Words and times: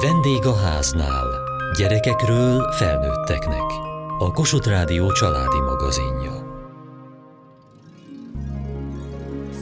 Vendég 0.00 0.46
a 0.46 0.56
háznál. 0.56 1.26
Gyerekekről 1.76 2.72
felnőtteknek. 2.72 3.70
A 4.18 4.32
Kossuth 4.32 4.68
Rádió 4.68 5.12
családi 5.12 5.60
magazinja. 5.60 6.32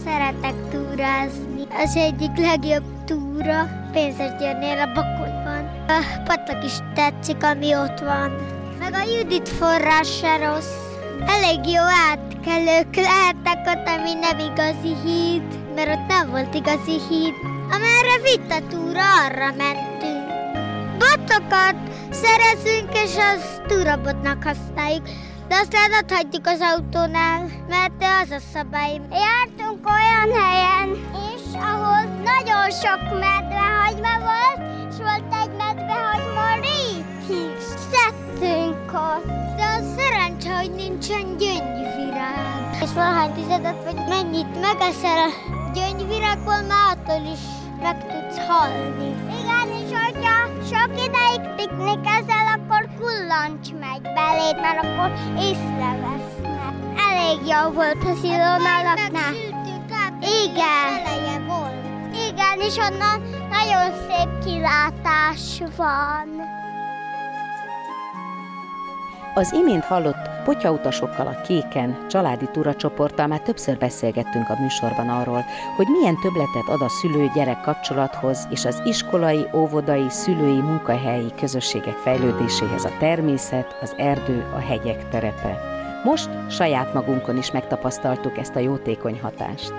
Szeretek 0.04 0.54
túrázni. 0.70 1.62
Az 1.70 1.96
egyik 1.96 2.36
legjobb 2.36 2.84
túra 3.04 3.68
Pénzesgyörnél 3.92 4.78
a 4.78 4.92
Bakonyban. 4.94 5.84
A 5.88 6.22
patak 6.24 6.64
is 6.64 6.76
tetszik, 6.94 7.42
ami 7.44 7.74
ott 7.74 7.98
van. 7.98 8.30
Meg 8.78 8.94
a 8.94 9.10
Judit 9.16 9.48
forrás 9.48 10.16
se 10.18 10.36
rossz. 10.36 10.76
Elég 11.26 11.66
jó 11.66 11.82
átkelők 12.10 12.94
lehetnek 12.94 13.66
ott, 13.66 13.88
ami 13.98 14.12
nem 14.14 14.38
igazi 14.38 14.94
híd, 15.04 15.74
mert 15.74 15.90
ott 15.90 16.06
nem 16.08 16.30
volt 16.30 16.54
igazi 16.54 16.98
híd. 17.08 17.34
Amerre 17.70 18.16
vitt 18.22 18.50
a 18.50 18.66
túra, 18.68 19.02
arra 19.26 19.54
mentünk. 19.56 19.87
Botokat 20.98 21.76
szerezünk, 22.10 22.92
és 22.92 23.14
azt 23.16 23.62
túrabotnak 23.66 24.42
használjuk. 24.42 25.08
De 25.48 25.54
aztán 25.54 25.90
hagyjuk 26.08 26.46
az 26.46 26.60
autónál, 26.60 27.46
mert 27.68 28.04
az 28.22 28.30
a 28.30 28.40
szabály. 28.52 29.00
Jártunk 29.10 29.86
olyan 29.86 30.42
helyen 30.42 30.88
is, 31.32 31.42
ahol 31.54 32.02
nagyon 32.30 32.70
sok 32.82 33.00
medvehagyma 33.26 34.14
volt, 34.28 34.60
és 34.90 34.96
volt 34.96 35.34
egy 35.42 35.54
medvehagyma 35.56 36.46
rétig. 36.66 37.50
Szedtünk 37.90 38.92
ott, 38.92 39.26
de 39.56 39.64
az 39.78 39.84
szerencse, 39.96 40.56
hogy 40.56 40.70
nincsen 40.70 41.36
gyöngyvirág. 41.38 42.78
És 42.82 42.92
valahány 42.94 43.32
tizedet, 43.34 43.84
vagy 43.84 44.00
mennyit 44.08 44.60
megeszel 44.60 45.18
a 45.18 45.30
gyöngyvirágból, 45.74 46.60
már 46.68 46.96
attól 46.96 47.32
is 47.32 47.40
meg 47.82 47.96
tudsz 48.06 48.46
halni. 48.48 49.14
Igen, 49.40 49.47
és 49.88 49.94
hogyha 49.94 50.38
sok 50.70 50.90
ideig 51.06 51.54
piknikezel, 51.56 52.46
akkor 52.56 52.88
kullancs 52.98 53.72
megy 53.72 54.02
beléd, 54.02 54.60
mert 54.60 54.84
akkor 54.84 55.12
észrevesznek. 55.38 56.74
Elég 57.10 57.38
jó 57.46 57.70
volt 57.70 58.04
a 58.04 58.14
szilónalaknál. 58.20 59.32
Igen. 60.44 60.90
Eleje 61.06 61.38
volt. 61.46 61.84
Igen, 62.30 62.60
és 62.60 62.76
onnan 62.76 63.22
nagyon 63.50 63.92
szép 63.92 64.44
kilátás 64.44 65.62
van. 65.76 66.28
Az 69.34 69.52
imént 69.52 69.84
hallott 69.84 70.37
potyautasokkal 70.48 71.26
a 71.26 71.40
Kéken 71.40 72.06
családi 72.08 72.48
túracsoporttal 72.52 73.26
már 73.26 73.40
többször 73.40 73.78
beszélgettünk 73.78 74.48
a 74.48 74.60
műsorban 74.60 75.08
arról, 75.08 75.44
hogy 75.76 75.86
milyen 75.86 76.16
töbletet 76.22 76.68
ad 76.68 76.82
a 76.82 76.88
szülő-gyerek 76.88 77.60
kapcsolathoz 77.60 78.46
és 78.50 78.64
az 78.64 78.82
iskolai, 78.84 79.46
óvodai, 79.54 80.08
szülői, 80.08 80.60
munkahelyi 80.60 81.32
közösségek 81.40 81.96
fejlődéséhez 81.96 82.84
a 82.84 82.96
természet, 82.98 83.76
az 83.80 83.94
erdő, 83.96 84.46
a 84.54 84.58
hegyek 84.58 85.08
terepe. 85.08 85.60
Most 86.04 86.28
saját 86.50 86.94
magunkon 86.94 87.36
is 87.36 87.50
megtapasztaltuk 87.50 88.38
ezt 88.38 88.56
a 88.56 88.58
jótékony 88.60 89.20
hatást. 89.22 89.72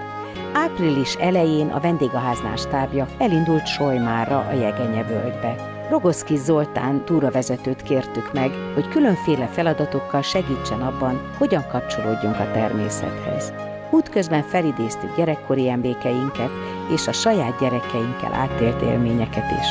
Április 0.54 1.14
elején 1.14 1.68
a 1.70 1.80
vendégháznál 1.80 2.56
stábja 2.56 3.08
elindult 3.18 3.68
Sojmára 3.68 4.38
a 4.38 4.54
Jegenye 4.54 5.04
völgybe. 5.04 5.79
Rogoszki 5.90 6.38
Zoltán 6.38 7.06
túravezetőt 7.06 7.82
kértük 7.82 8.34
meg, 8.34 8.52
hogy 8.74 8.88
különféle 8.88 9.48
feladatokkal 9.48 10.22
segítsen 10.22 10.82
abban, 10.82 11.32
hogyan 11.38 11.68
kapcsolódjunk 11.68 12.36
a 12.36 12.52
természethez. 12.52 13.54
Útközben 13.92 14.44
felidéztük 14.44 15.16
gyerekkori 15.16 15.70
emlékeinket 15.70 16.50
és 16.94 17.08
a 17.08 17.12
saját 17.12 17.60
gyerekeinkkel 17.60 18.34
átélt 18.34 18.82
élményeket 18.82 19.52
is. 19.60 19.68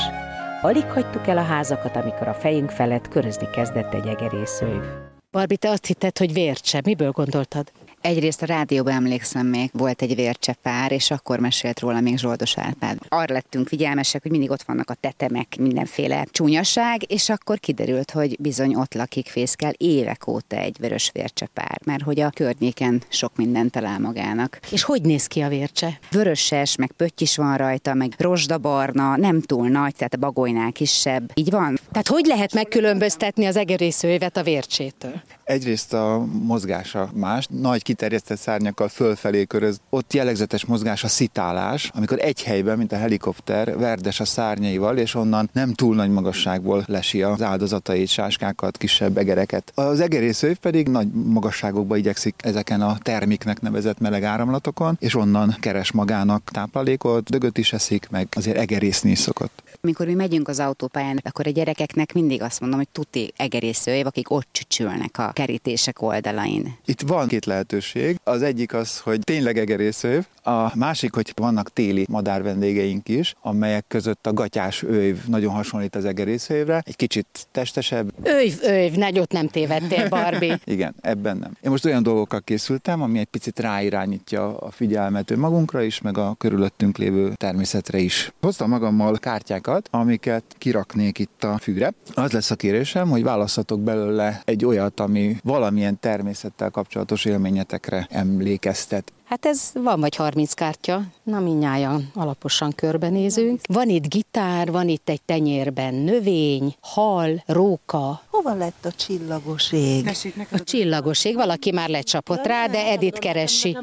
Alig 0.62 0.90
hagytuk 0.90 1.26
el 1.26 1.38
a 1.38 1.42
házakat, 1.42 1.96
amikor 1.96 2.28
a 2.28 2.34
fejünk 2.34 2.70
felett 2.70 3.08
körözni 3.08 3.50
kezdett 3.50 3.94
egy 3.94 4.06
egerészőjv. 4.06 4.82
Barbi, 5.30 5.56
te 5.56 5.70
azt 5.70 5.86
hitted, 5.86 6.18
hogy 6.18 6.32
vércse. 6.32 6.80
Miből 6.84 7.10
gondoltad? 7.10 7.72
Egyrészt 8.00 8.42
a 8.42 8.46
rádióban 8.46 8.92
emlékszem 8.92 9.46
még, 9.46 9.70
volt 9.72 10.02
egy 10.02 10.14
vércsepár, 10.14 10.92
és 10.92 11.10
akkor 11.10 11.38
mesélt 11.38 11.80
róla 11.80 12.00
még 12.00 12.18
Zsoldos 12.18 12.58
Árpád. 12.58 12.98
Arra 13.08 13.34
lettünk 13.34 13.68
figyelmesek, 13.68 14.22
hogy 14.22 14.30
mindig 14.30 14.50
ott 14.50 14.62
vannak 14.62 14.90
a 14.90 14.94
tetemek, 14.94 15.56
mindenféle 15.58 16.26
csúnyaság, 16.30 17.12
és 17.12 17.28
akkor 17.28 17.58
kiderült, 17.58 18.10
hogy 18.10 18.36
bizony 18.40 18.74
ott 18.74 18.94
lakik 18.94 19.26
fészkel 19.26 19.72
évek 19.76 20.26
óta 20.26 20.56
egy 20.56 20.76
vörös 20.80 21.10
vércsepár, 21.12 21.80
mert 21.84 22.02
hogy 22.02 22.20
a 22.20 22.30
környéken 22.30 23.02
sok 23.08 23.36
mindent 23.36 23.70
talál 23.70 23.98
magának. 23.98 24.58
És 24.70 24.82
hogy 24.82 25.02
néz 25.02 25.26
ki 25.26 25.40
a 25.40 25.48
vércse? 25.48 25.98
Vöröses, 26.10 26.76
meg 26.76 26.92
pötty 26.96 27.22
is 27.22 27.36
van 27.36 27.56
rajta, 27.56 27.94
meg 27.94 28.14
rozsdabarna, 28.18 29.16
nem 29.16 29.40
túl 29.40 29.68
nagy, 29.68 29.94
tehát 29.94 30.14
a 30.14 30.18
bagolynál 30.18 30.72
kisebb. 30.72 31.30
Így 31.34 31.50
van? 31.50 31.78
Tehát 31.90 32.08
hogy 32.08 32.26
lehet 32.26 32.52
megkülönböztetni 32.52 33.44
az 33.44 33.56
egerészőjvet 33.56 34.36
a 34.36 34.42
vércsétől? 34.42 35.22
Egyrészt 35.44 35.92
a 35.92 36.26
mozgása 36.42 37.10
más, 37.14 37.46
nagy 37.50 37.82
kiterjesztett 37.88 38.38
szárnyakkal 38.38 38.88
fölfelé 38.88 39.44
köröz. 39.44 39.80
Ott 39.90 40.12
jellegzetes 40.12 40.64
mozgás 40.64 41.04
a 41.04 41.08
szitálás, 41.08 41.90
amikor 41.94 42.18
egy 42.20 42.42
helyben, 42.42 42.78
mint 42.78 42.92
a 42.92 42.96
helikopter, 42.96 43.78
verdes 43.78 44.20
a 44.20 44.24
szárnyaival, 44.24 44.96
és 44.98 45.14
onnan 45.14 45.50
nem 45.52 45.72
túl 45.72 45.94
nagy 45.94 46.10
magasságból 46.10 46.84
lesi 46.86 47.22
az 47.22 47.42
áldozatait, 47.42 48.08
sáskákat, 48.08 48.76
kisebb 48.76 49.18
egereket. 49.18 49.72
Az 49.74 50.00
egerészőv 50.00 50.56
pedig 50.56 50.88
nagy 50.88 51.08
magasságokba 51.12 51.96
igyekszik 51.96 52.34
ezeken 52.38 52.80
a 52.80 52.98
termiknek 52.98 53.60
nevezett 53.60 53.98
meleg 53.98 54.22
áramlatokon, 54.22 54.96
és 55.00 55.14
onnan 55.14 55.56
keres 55.60 55.92
magának 55.92 56.50
táplálékot, 56.52 57.30
dögöt 57.30 57.58
is 57.58 57.72
eszik, 57.72 58.08
meg 58.10 58.28
azért 58.30 58.56
egerészni 58.56 59.10
is 59.10 59.18
szokott. 59.18 59.62
Amikor 59.80 60.06
mi 60.06 60.14
megyünk 60.14 60.48
az 60.48 60.58
autópályán, 60.58 61.20
akkor 61.24 61.46
a 61.46 61.50
gyerekeknek 61.50 62.12
mindig 62.12 62.42
azt 62.42 62.60
mondom, 62.60 62.78
hogy 62.78 62.88
tuti 62.88 63.32
egerészőév, 63.36 64.06
akik 64.06 64.30
ott 64.30 64.48
csücsülnek 64.52 65.18
a 65.18 65.30
kerítések 65.32 66.02
oldalain. 66.02 66.76
Itt 66.84 67.00
van 67.00 67.28
két 67.28 67.44
lehetőség. 67.44 67.76
Az 68.24 68.42
egyik 68.42 68.74
az, 68.74 68.98
hogy 68.98 69.20
tényleg 69.20 69.58
egerészőv, 69.58 70.24
a 70.42 70.72
másik, 70.74 71.14
hogy 71.14 71.32
vannak 71.36 71.72
téli 71.72 72.06
madárvendégeink 72.08 73.08
is, 73.08 73.34
amelyek 73.40 73.84
között 73.88 74.26
a 74.26 74.32
gatyás 74.32 74.82
őv 74.82 75.24
nagyon 75.26 75.52
hasonlít 75.52 75.96
az 75.96 76.04
egerészővre, 76.04 76.82
egy 76.86 76.96
kicsit 76.96 77.26
testesebb. 77.52 78.12
Őv, 78.22 78.52
őv, 78.62 78.92
nagyot 78.92 79.32
nem 79.32 79.48
tévedtél, 79.48 80.08
Barbie. 80.08 80.60
Igen, 80.64 80.94
ebben 81.00 81.36
nem. 81.36 81.56
Én 81.62 81.70
most 81.70 81.84
olyan 81.84 82.02
dolgokkal 82.02 82.40
készültem, 82.40 83.02
ami 83.02 83.18
egy 83.18 83.26
picit 83.26 83.58
ráirányítja 83.58 84.58
a 84.58 84.70
figyelmet 84.70 85.36
magunkra 85.36 85.82
is, 85.82 86.00
meg 86.00 86.18
a 86.18 86.34
körülöttünk 86.38 86.98
lévő 86.98 87.32
természetre 87.36 87.98
is. 87.98 88.32
Hoztam 88.40 88.68
magammal 88.68 89.18
kártyákat, 89.18 89.88
amiket 89.90 90.44
kiraknék 90.58 91.18
itt 91.18 91.44
a 91.44 91.58
fűre. 91.58 91.92
Az 92.14 92.32
lesz 92.32 92.50
a 92.50 92.54
kérésem, 92.54 93.08
hogy 93.08 93.22
választhatok 93.22 93.80
belőle 93.80 94.42
egy 94.44 94.64
olyat, 94.64 95.00
ami 95.00 95.36
valamilyen 95.42 96.00
természettel 96.00 96.70
kapcsolatos 96.70 97.24
élményetekre 97.68 98.06
emlékeztet. 98.10 99.12
Hát 99.24 99.46
ez 99.46 99.70
van 99.74 100.00
vagy 100.00 100.16
30 100.16 100.52
kártya, 100.52 101.02
na 101.22 101.40
minnyáján 101.40 102.10
alaposan 102.14 102.72
körbenézünk. 102.74 103.60
Van 103.68 103.88
itt 103.88 104.08
gitár, 104.08 104.70
van 104.70 104.88
itt 104.88 105.08
egy 105.08 105.22
tenyérben 105.22 105.94
növény, 105.94 106.74
hal, 106.80 107.42
róka. 107.46 108.22
Hova 108.30 108.54
lett 108.54 108.84
a 108.84 108.92
csillagos 108.92 109.72
ég? 109.72 110.10
A 110.50 110.62
csillagos 110.64 111.24
ég, 111.24 111.34
valaki 111.34 111.72
már 111.72 111.88
lecsapott 111.88 112.46
rá, 112.46 112.66
de 112.66 112.86
Edith 112.86 113.18
keresi. 113.18 113.78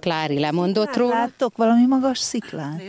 Klári 0.00 0.38
lemondott 0.38 0.96
róla. 0.96 1.14
Láttok 1.14 1.56
valami 1.56 1.86
magas 1.86 2.18
sziklát? 2.18 2.82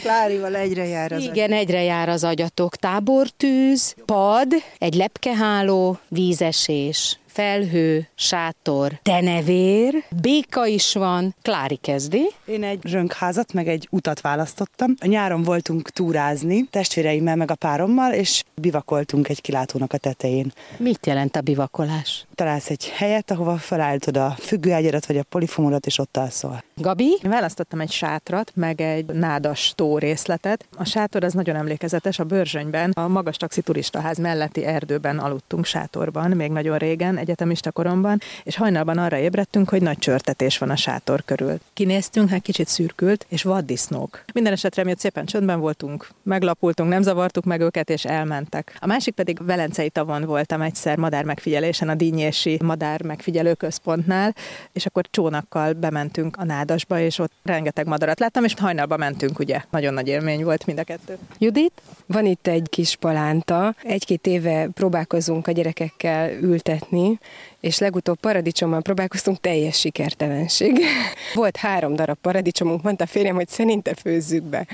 Klárival 0.00 0.54
egyre 0.54 0.86
jár 0.86 1.12
az 1.12 1.22
Igen, 1.22 1.52
egyre 1.52 1.82
jár 1.82 2.08
az 2.08 2.24
agyatok. 2.24 2.76
Tábortűz, 2.76 3.94
pad, 4.04 4.52
egy 4.78 4.94
lepkeháló, 4.94 5.98
vízesés, 6.08 7.18
felhő, 7.36 8.08
sátor, 8.14 9.00
denevér, 9.02 10.04
béka 10.20 10.66
is 10.66 10.94
van. 10.94 11.34
Klári 11.42 11.76
kezdi. 11.76 12.30
Én 12.44 12.64
egy 12.64 12.80
zsönkházat, 12.84 13.52
meg 13.52 13.68
egy 13.68 13.88
utat 13.90 14.20
választottam. 14.20 14.94
A 15.00 15.06
nyáron 15.06 15.42
voltunk 15.42 15.90
túrázni, 15.90 16.62
testvéreimmel, 16.70 17.36
meg 17.36 17.50
a 17.50 17.54
párommal, 17.54 18.12
és 18.12 18.42
bivakoltunk 18.54 19.28
egy 19.28 19.40
kilátónak 19.40 19.92
a 19.92 19.96
tetején. 19.96 20.52
Mit 20.76 21.06
jelent 21.06 21.36
a 21.36 21.40
bivakolás? 21.40 22.26
Találsz 22.34 22.70
egy 22.70 22.88
helyet, 22.88 23.30
ahova 23.30 23.56
felállítod 23.56 24.16
a 24.16 24.34
függőágyadat, 24.38 25.06
vagy 25.06 25.18
a 25.18 25.22
polifomodat, 25.22 25.86
és 25.86 25.98
ott 25.98 26.16
alszol. 26.16 26.62
Gabi? 26.74 27.18
Én 27.22 27.30
választottam 27.30 27.80
egy 27.80 27.90
sátrat, 27.90 28.52
meg 28.54 28.80
egy 28.80 29.06
nádas 29.06 29.72
tó 29.74 29.98
részletet. 29.98 30.66
A 30.76 30.84
sátor 30.84 31.24
az 31.24 31.32
nagyon 31.32 31.56
emlékezetes, 31.56 32.18
a 32.18 32.24
Börzsönyben, 32.24 32.90
a 32.90 33.08
magas 33.08 33.36
taxi 33.36 33.60
turistaház 33.60 34.18
melletti 34.18 34.64
erdőben 34.64 35.18
aludtunk 35.18 35.64
sátorban, 35.64 36.30
még 36.30 36.50
nagyon 36.50 36.78
régen, 36.78 37.24
egyetemista 37.26 37.70
koromban, 37.70 38.20
és 38.42 38.56
hajnalban 38.56 38.98
arra 38.98 39.18
ébredtünk, 39.18 39.68
hogy 39.68 39.82
nagy 39.82 39.98
csörtetés 39.98 40.58
van 40.58 40.70
a 40.70 40.76
sátor 40.76 41.22
körül. 41.24 41.58
Kinéztünk, 41.72 42.28
hát 42.28 42.42
kicsit 42.42 42.68
szürkült, 42.68 43.26
és 43.28 43.42
vaddisznók. 43.42 44.24
Minden 44.32 44.52
esetre 44.52 44.84
mi 44.84 44.90
ott 44.90 44.98
szépen 44.98 45.26
csöndben 45.26 45.60
voltunk, 45.60 46.08
meglapultunk, 46.22 46.88
nem 46.90 47.02
zavartuk 47.02 47.44
meg 47.44 47.60
őket, 47.60 47.90
és 47.90 48.04
elmentek. 48.04 48.76
A 48.80 48.86
másik 48.86 49.14
pedig 49.14 49.44
Velencei 49.44 49.90
tavon 49.90 50.24
voltam 50.24 50.62
egyszer 50.62 50.96
madár 50.96 51.24
megfigyelésen 51.24 51.88
a 51.88 51.94
Dínyési 51.94 52.58
Madár 52.62 53.02
Megfigyelő 53.02 53.54
Központnál, 53.54 54.34
és 54.72 54.86
akkor 54.86 55.04
csónakkal 55.10 55.72
bementünk 55.72 56.36
a 56.36 56.44
nádasba, 56.44 57.00
és 57.00 57.18
ott 57.18 57.32
rengeteg 57.42 57.86
madarat 57.86 58.20
láttam, 58.20 58.44
és 58.44 58.54
hajnalba 58.58 58.96
mentünk, 58.96 59.38
ugye. 59.38 59.62
Nagyon 59.70 59.94
nagy 59.94 60.08
élmény 60.08 60.44
volt 60.44 60.66
mind 60.66 60.78
a 60.78 60.84
kettő. 60.84 61.18
Judit, 61.38 61.82
van 62.06 62.26
itt 62.26 62.46
egy 62.46 62.66
kis 62.68 62.96
palánta. 62.96 63.74
Egy-két 63.82 64.26
éve 64.26 64.68
próbálkozunk 64.74 65.46
a 65.46 65.52
gyerekekkel 65.52 66.30
ültetni, 66.30 67.15
és 67.60 67.78
legutóbb 67.78 68.20
paradicsommal 68.20 68.82
próbálkoztunk, 68.82 69.40
teljes 69.40 69.78
sikertelenség. 69.78 70.80
Volt 71.34 71.56
három 71.56 71.94
darab 71.94 72.18
paradicsomunk, 72.20 72.82
mondta 72.82 73.06
férjem, 73.06 73.34
hogy 73.34 73.48
szerinte 73.48 73.94
főzzük 73.94 74.42
be. 74.42 74.66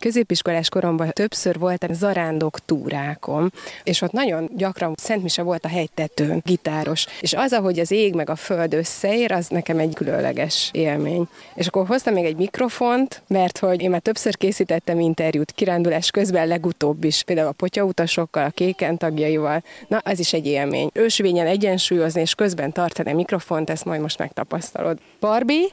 Középiskolás 0.00 0.68
koromban 0.68 1.10
többször 1.10 1.58
voltam 1.58 1.92
zarándok 1.92 2.64
túrákon, 2.64 3.52
és 3.82 4.02
ott 4.02 4.12
nagyon 4.12 4.50
gyakran 4.56 4.94
Szentmise 4.96 5.42
volt 5.42 5.64
a 5.64 5.68
hegytetőn, 5.68 6.42
gitáros, 6.44 7.06
és 7.20 7.32
az, 7.32 7.52
ahogy 7.52 7.78
az 7.78 7.90
ég 7.90 8.14
meg 8.14 8.30
a 8.30 8.36
föld 8.36 8.74
összeér, 8.74 9.32
az 9.32 9.48
nekem 9.48 9.78
egy 9.78 9.94
különleges 9.94 10.70
élmény. 10.72 11.28
És 11.54 11.66
akkor 11.66 11.86
hoztam 11.86 12.14
még 12.14 12.24
egy 12.24 12.36
mikrofont, 12.36 13.22
mert 13.28 13.58
hogy 13.58 13.82
én 13.82 13.90
már 13.90 14.00
többször 14.00 14.36
készítettem 14.36 15.00
interjút 15.00 15.52
kirándulás 15.52 16.10
közben, 16.10 16.46
legutóbb 16.46 17.04
is, 17.04 17.22
például 17.22 17.48
a 17.48 17.52
potyautasokkal, 17.52 18.44
a 18.44 18.50
kéken 18.50 18.96
tagjaival, 18.96 19.62
na, 19.88 19.98
az 20.04 20.18
is 20.18 20.32
egy 20.32 20.46
élmény. 20.46 20.90
Ősvényen 20.92 21.46
egyensúlyozni 21.46 22.20
és 22.20 22.34
közben 22.34 22.72
tartani 22.72 23.10
a 23.10 23.14
mikrofont, 23.14 23.70
ezt 23.70 23.84
majd 23.84 24.00
most 24.00 24.18
megtapasztalod. 24.18 24.98
Barbie? 25.20 25.66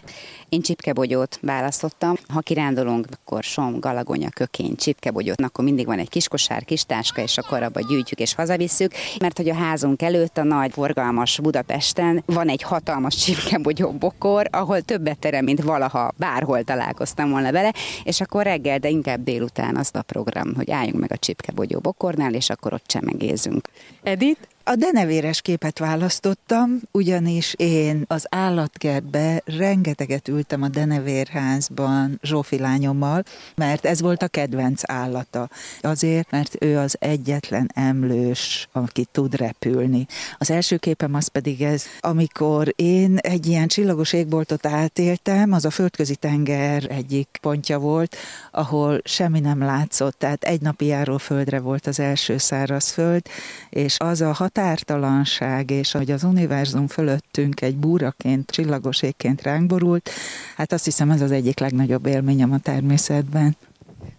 Én 0.50 0.62
csipkebogyót 0.62 1.39
választottam. 1.42 2.16
Ha 2.28 2.39
kirándulunk, 2.39 3.07
akkor 3.12 3.44
som, 3.44 3.80
galagonya, 4.15 4.29
kökény, 4.29 4.75
csipkebogyót, 4.75 5.41
akkor 5.41 5.63
mindig 5.63 5.85
van 5.85 6.00
egy 6.00 6.09
kis 6.09 6.27
kosár, 6.27 6.63
kis 6.65 6.83
táska, 6.83 7.21
és 7.21 7.38
akkor 7.38 7.63
abba 7.63 7.79
gyűjtjük 7.79 8.19
és 8.19 8.33
hazavisszük, 8.35 8.91
mert 9.19 9.38
hogy 9.38 9.50
a 9.50 9.53
házunk 9.53 10.01
előtt 10.01 10.38
a 10.38 10.44
nagy 10.44 10.71
forgalmas 10.71 11.39
Budapesten 11.39 12.23
van 12.25 12.50
egy 12.50 12.62
hatalmas 12.62 13.15
csipkebogyó 13.15 13.91
bokor, 13.91 14.47
ahol 14.51 14.81
többet 14.81 15.19
terem, 15.19 15.44
mint 15.44 15.62
valaha 15.62 16.13
bárhol 16.17 16.63
találkoztam 16.63 17.29
volna 17.29 17.51
vele, 17.51 17.73
és 18.03 18.21
akkor 18.21 18.44
reggel, 18.44 18.79
de 18.79 18.89
inkább 18.89 19.23
délután 19.23 19.75
az 19.75 19.89
a 19.94 20.01
program, 20.01 20.56
hogy 20.56 20.71
álljunk 20.71 21.00
meg 21.00 21.11
a 21.11 21.18
csipkebogyó 21.18 21.79
bokornál, 21.79 22.33
és 22.33 22.50
akkor 22.50 22.73
ott 22.73 22.85
csemegézünk. 22.85 23.68
Edith? 24.03 24.55
A 24.67 24.75
denevéres 24.75 25.41
képet 25.41 25.79
választottam, 25.79 26.79
ugyanis 26.91 27.53
én 27.57 28.03
az 28.07 28.25
állatkertbe 28.29 29.41
rengeteget 29.45 30.27
ültem 30.27 30.62
a 30.62 30.67
denevérházban 30.67 32.19
Zsófi 32.23 32.57
lányommal, 32.57 33.23
mert 33.56 33.85
ez 33.85 34.01
volt 34.01 34.23
a 34.23 34.27
kedvenc 34.27 34.81
állata. 34.91 35.50
Azért, 35.81 36.31
mert 36.31 36.63
ő 36.63 36.77
az 36.77 36.95
egyetlen 37.00 37.71
emlős, 37.73 38.67
aki 38.71 39.07
tud 39.12 39.35
repülni. 39.35 40.07
Az 40.38 40.51
első 40.51 40.77
képem 40.77 41.13
az 41.13 41.27
pedig 41.27 41.61
ez, 41.61 41.83
amikor 42.00 42.73
én 42.75 43.18
egy 43.18 43.45
ilyen 43.45 43.68
csillagos 43.68 44.13
égboltot 44.13 44.65
átéltem, 44.65 45.51
az 45.51 45.65
a 45.65 45.69
földközi 45.69 46.15
tenger 46.15 46.85
egyik 46.89 47.38
pontja 47.41 47.79
volt, 47.79 48.15
ahol 48.51 49.01
semmi 49.03 49.39
nem 49.39 49.59
látszott, 49.59 50.19
tehát 50.19 50.44
egy 50.44 50.61
napi 50.61 50.94
földre 51.18 51.59
volt 51.59 51.88
az 51.88 52.00
első 52.00 52.38
száraz 52.38 52.89
föld, 52.89 53.21
és 53.69 53.95
az 54.00 54.21
a 54.21 54.33
hat 54.33 54.53
határtalanság, 54.56 55.72
és 55.72 55.92
hogy 55.92 56.12
az 56.12 56.24
univerzum 56.24 56.88
fölöttünk 56.88 57.62
egy 57.62 57.75
búraként, 57.75 58.50
csillagos 58.52 59.02
égként 59.02 59.42
ránk 59.42 59.66
borult, 59.68 60.10
hát 60.56 60.72
azt 60.72 60.86
hiszem 60.86 61.12
ez 61.12 61.22
az 61.22 61.31
egyik 61.31 61.60
legnagyobb 61.60 62.06
élményem 62.06 62.52
a 62.52 62.60
természetben. 62.60 63.57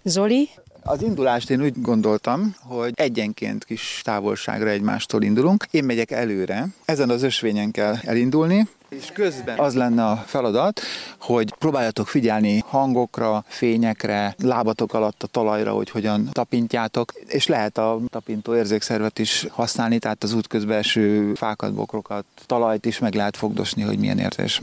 Zoli? 0.02 0.48
Az 0.88 1.02
indulást 1.02 1.50
én 1.50 1.62
úgy 1.62 1.82
gondoltam, 1.82 2.54
hogy 2.62 2.92
egyenként 2.94 3.64
kis 3.64 4.00
távolságra 4.04 4.68
egymástól 4.68 5.22
indulunk. 5.22 5.66
Én 5.70 5.84
megyek 5.84 6.10
előre, 6.10 6.66
ezen 6.84 7.10
az 7.10 7.22
ösvényen 7.22 7.70
kell 7.70 7.94
elindulni, 8.04 8.68
és 8.88 9.10
közben 9.12 9.58
az 9.58 9.74
lenne 9.74 10.06
a 10.06 10.16
feladat, 10.16 10.80
hogy 11.20 11.54
próbáljatok 11.54 12.08
figyelni 12.08 12.62
hangokra, 12.66 13.44
fényekre, 13.46 14.34
lábatok 14.42 14.94
alatt 14.94 15.22
a 15.22 15.26
talajra, 15.26 15.72
hogy 15.72 15.90
hogyan 15.90 16.28
tapintjátok, 16.32 17.12
és 17.26 17.46
lehet 17.46 17.78
a 17.78 18.00
tapintó 18.08 18.56
érzékszervet 18.56 19.18
is 19.18 19.46
használni, 19.50 19.98
tehát 19.98 20.22
az 20.22 20.32
útközben 20.32 20.78
eső 20.78 21.34
fákat, 21.34 21.74
bokrokat, 21.74 22.24
talajt 22.46 22.86
is 22.86 22.98
meg 22.98 23.14
lehet 23.14 23.36
fogdosni, 23.36 23.82
hogy 23.82 23.98
milyen 23.98 24.18
érzés. 24.18 24.60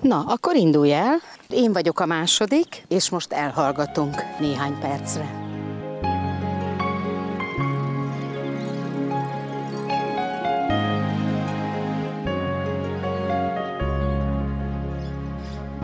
Na, 0.00 0.24
akkor 0.26 0.56
indulj 0.56 0.92
el. 0.92 1.16
Én 1.48 1.72
vagyok 1.72 2.00
a 2.00 2.06
második, 2.06 2.84
és 2.88 3.10
most 3.10 3.32
elhallgatunk 3.32 4.22
néhány 4.40 4.78
percre. 4.78 5.52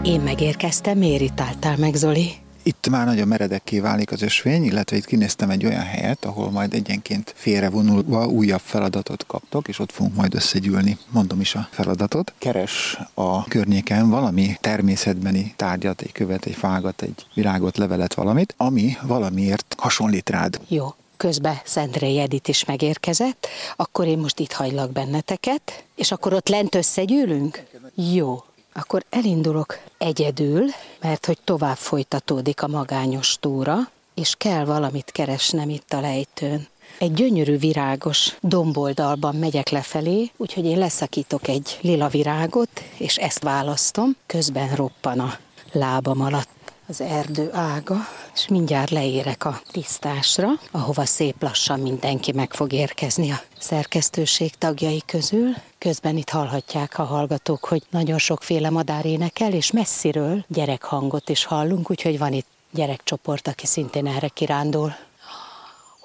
Én 0.02 0.20
megérkeztem, 0.20 0.98
miért 0.98 1.22
itt 1.22 1.40
álltál 1.40 1.76
meg, 1.76 1.94
Zoli? 1.94 2.32
Itt 2.62 2.88
már 2.88 3.06
nagyon 3.06 3.28
meredekké 3.28 3.80
válik 3.80 4.12
az 4.12 4.22
ösvény, 4.22 4.64
illetve 4.64 4.96
itt 4.96 5.04
kinéztem 5.04 5.50
egy 5.50 5.64
olyan 5.64 5.82
helyet, 5.82 6.24
ahol 6.24 6.50
majd 6.50 6.74
egyenként 6.74 7.32
félrevonulva 7.36 8.26
újabb 8.26 8.60
feladatot 8.60 9.26
kaptok, 9.26 9.68
és 9.68 9.78
ott 9.78 9.92
fogunk 9.92 10.14
majd 10.14 10.34
összegyűlni. 10.34 10.98
Mondom 11.10 11.40
is 11.40 11.54
a 11.54 11.68
feladatot. 11.70 12.32
Keres 12.38 12.98
a 13.14 13.44
környéken 13.44 14.10
valami 14.10 14.56
természetbeni 14.60 15.52
tárgyat, 15.56 16.00
egy 16.00 16.12
követ, 16.12 16.44
egy 16.44 16.54
fágat, 16.54 17.02
egy 17.02 17.26
virágot, 17.34 17.76
levelet, 17.76 18.14
valamit, 18.14 18.54
ami 18.56 18.96
valamiért 19.02 19.74
hasonlít 19.78 20.30
rád. 20.30 20.60
Jó, 20.68 20.94
közben 21.16 21.60
Szentrei 21.64 22.18
Edit 22.18 22.48
is 22.48 22.64
megérkezett, 22.64 23.46
akkor 23.76 24.06
én 24.06 24.18
most 24.18 24.38
itt 24.38 24.52
hagylak 24.52 24.92
benneteket, 24.92 25.84
és 25.94 26.12
akkor 26.12 26.32
ott 26.32 26.48
lent 26.48 26.74
összegyűlünk? 26.74 27.62
Jó, 27.94 28.44
akkor 28.72 29.04
elindulok 29.10 29.78
egyedül, 29.98 30.64
mert 31.00 31.26
hogy 31.26 31.38
tovább 31.44 31.76
folytatódik 31.76 32.62
a 32.62 32.68
magányos 32.68 33.36
túra, 33.40 33.76
és 34.14 34.34
kell 34.38 34.64
valamit 34.64 35.10
keresnem 35.10 35.68
itt 35.68 35.92
a 35.92 36.00
lejtőn. 36.00 36.68
Egy 36.98 37.12
gyönyörű 37.12 37.58
virágos 37.58 38.36
domboldalban 38.40 39.34
megyek 39.34 39.68
lefelé, 39.68 40.30
úgyhogy 40.36 40.64
én 40.64 40.78
leszakítok 40.78 41.48
egy 41.48 41.78
lila 41.80 42.08
virágot, 42.08 42.82
és 42.96 43.16
ezt 43.16 43.42
választom, 43.42 44.16
közben 44.26 44.74
roppan 44.74 45.18
a 45.18 45.38
lábam 45.72 46.20
alatt 46.20 46.48
az 46.90 47.00
erdő 47.00 47.50
ága, 47.52 47.96
és 48.34 48.48
mindjárt 48.48 48.90
leérek 48.90 49.44
a 49.44 49.60
tisztásra, 49.70 50.48
ahova 50.70 51.04
szép 51.04 51.42
lassan 51.42 51.80
mindenki 51.80 52.32
meg 52.32 52.52
fog 52.52 52.72
érkezni 52.72 53.30
a 53.30 53.40
szerkesztőség 53.58 54.54
tagjai 54.54 55.02
közül. 55.06 55.54
Közben 55.78 56.16
itt 56.16 56.30
hallhatják 56.30 56.98
a 56.98 57.02
hallgatók, 57.02 57.64
hogy 57.64 57.82
nagyon 57.90 58.18
sokféle 58.18 58.70
madár 58.70 59.06
énekel, 59.06 59.52
és 59.52 59.70
messziről 59.70 60.44
gyerekhangot 60.48 61.28
is 61.28 61.44
hallunk, 61.44 61.90
úgyhogy 61.90 62.18
van 62.18 62.32
itt 62.32 62.46
gyerekcsoport, 62.70 63.48
aki 63.48 63.66
szintén 63.66 64.06
erre 64.06 64.28
kirándul. 64.28 64.94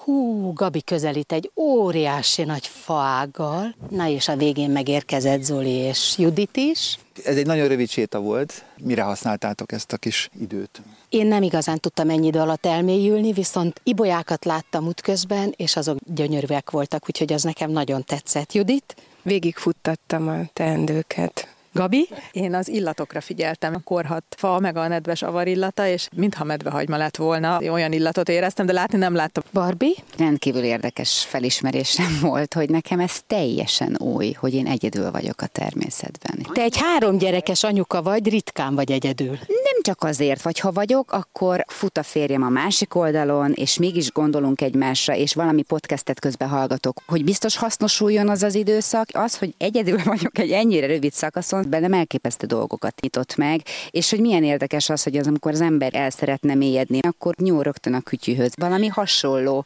Hú, 0.06 0.54
Gabi 0.54 0.82
közelít 0.82 1.32
egy 1.32 1.52
óriási 1.56 2.44
nagy 2.44 2.68
faággal. 2.68 3.76
Na 3.90 4.08
és 4.08 4.28
a 4.28 4.36
végén 4.36 4.70
megérkezett 4.70 5.44
Zoli 5.44 5.70
és 5.70 6.16
Judit 6.18 6.58
is. 6.58 6.98
Ez 7.24 7.38
egy 7.38 7.46
nagyon 7.46 7.68
rövid 7.68 7.90
séta 7.90 8.20
volt. 8.20 8.66
Mire 8.82 9.02
használtátok 9.02 9.72
ezt 9.72 9.94
a 9.94 9.98
kis 9.98 10.30
időt? 10.40 10.82
Én 11.10 11.28
nem 11.28 11.44
igazán 11.44 11.80
tudtam 11.80 12.10
ennyi 12.10 12.28
idő 12.28 12.40
alatt 12.40 12.66
elmélyülni, 12.66 13.32
viszont 13.32 13.82
ibolyákat 13.84 14.46
láttam 14.46 14.88
útközben, 14.88 15.54
és 15.58 15.76
azok 15.76 15.98
gyönyörűek 16.14 16.70
voltak, 16.70 17.04
úgyhogy 17.08 17.34
az 17.34 17.44
nekem 17.44 17.72
nagyon 17.72 18.04
tetszett. 18.04 18.54
Judit? 18.54 18.96
Végigfuttattam 19.22 20.28
a 20.28 20.40
teendőket. 20.54 21.55
Gabi? 21.76 22.08
Én 22.32 22.54
az 22.54 22.68
illatokra 22.68 23.22
figyeltem, 23.22 23.74
a 23.76 23.80
korhat 23.80 24.24
fa, 24.38 24.60
meg 24.60 24.78
a 24.78 24.88
nedves 24.88 25.22
avar 25.22 25.48
illata, 25.48 25.88
és 25.88 26.08
mintha 26.16 26.44
medvehagyma 26.44 26.98
lett 26.98 27.16
volna, 27.16 27.60
olyan 27.70 27.92
illatot 27.92 28.30
éreztem, 28.30 28.66
de 28.66 28.74
látni 28.74 28.98
nem 28.98 29.16
láttam. 29.16 29.44
Barbie? 29.54 29.94
Rendkívül 30.18 30.64
érdekes 30.64 31.26
felismerésem 31.30 32.18
volt, 32.22 32.54
hogy 32.54 32.70
nekem 32.70 33.00
ez 33.00 33.22
teljesen 33.28 33.98
új, 34.00 34.32
hogy 34.32 34.54
én 34.54 34.68
egyedül 34.68 35.12
vagyok 35.12 35.42
a 35.42 35.46
természetben. 35.46 36.54
Te 36.54 36.62
egy 36.62 36.78
három 36.78 37.18
gyerekes 37.18 37.64
anyuka 37.64 38.02
vagy, 38.02 38.30
ritkán 38.30 38.76
vagy 38.76 38.92
egyedül. 38.92 39.38
Nem 39.48 39.82
csak 39.82 40.04
azért, 40.04 40.42
vagy 40.42 40.60
ha 40.60 40.72
vagyok, 40.72 41.12
akkor 41.12 41.66
fut 41.68 41.98
a 41.98 42.04
férjem 42.04 42.44
a 42.44 42.50
másik 42.50 42.96
oldalon, 42.96 43.52
és 43.52 43.78
mégis 43.78 44.12
gondolunk 44.12 44.62
egymásra, 44.62 45.16
és 45.16 45.34
valami 45.34 45.62
podcastet 45.62 46.20
közben 46.20 46.50
hallgatok, 46.50 47.02
hogy 47.06 47.24
biztos 47.24 47.58
hasznosuljon 47.58 48.30
az 48.30 48.44
az 48.44 48.56
időszak. 48.56 49.08
Az, 49.14 49.38
hogy 49.38 49.54
egyedül 49.58 50.00
vagyok 50.04 50.38
egy 50.38 50.52
ennyire 50.52 50.88
rövid 50.88 51.14
szakaszon, 51.14 51.64
bennem 51.68 51.94
elképesztő 51.94 52.48
dolgokat 52.48 53.02
nyitott 53.02 53.36
meg, 53.36 53.62
és 53.90 54.10
hogy 54.10 54.20
milyen 54.20 54.44
érdekes 54.44 54.90
az, 54.90 55.04
hogy 55.04 55.18
az, 55.18 55.28
amikor 55.28 55.52
az 55.52 55.62
ember 55.62 55.96
el 55.96 56.10
szeretne 56.10 56.54
mélyedni, 56.56 57.00
akkor 57.02 57.36
nyúl 57.38 57.64
rögtön 57.64 57.94
a 57.94 58.02
kütyűhöz. 58.02 58.54
Valami 58.56 58.88
hasonló 58.88 59.66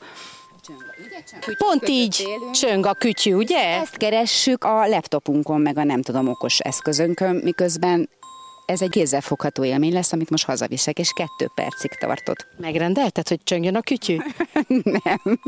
Pont 1.58 1.90
így 1.90 2.28
csöng 2.52 2.86
a 2.86 2.94
kütyű, 2.94 3.34
ugye? 3.34 3.80
Ezt 3.80 3.98
keressük 3.98 4.64
a 4.64 4.88
laptopunkon, 4.88 5.62
meg 5.62 5.78
a 5.78 5.84
nem 5.84 6.02
tudom 6.02 6.28
okos 6.28 6.60
eszközönkön, 6.60 7.36
miközben 7.36 8.10
ez 8.70 8.82
egy 8.82 8.90
kézzelfogható 8.90 9.64
élmény 9.64 9.94
lesz, 9.94 10.12
amit 10.12 10.30
most 10.30 10.46
hazaviszek, 10.46 11.00
és 11.00 11.12
kettő 11.16 11.52
percig 11.56 11.92
tartott. 11.92 12.48
Megrendelted, 12.58 13.28
hogy 13.28 13.40
csöngjön 13.44 13.76
a 13.76 13.82
kütyű? 13.82 14.18
Nem. 15.04 15.40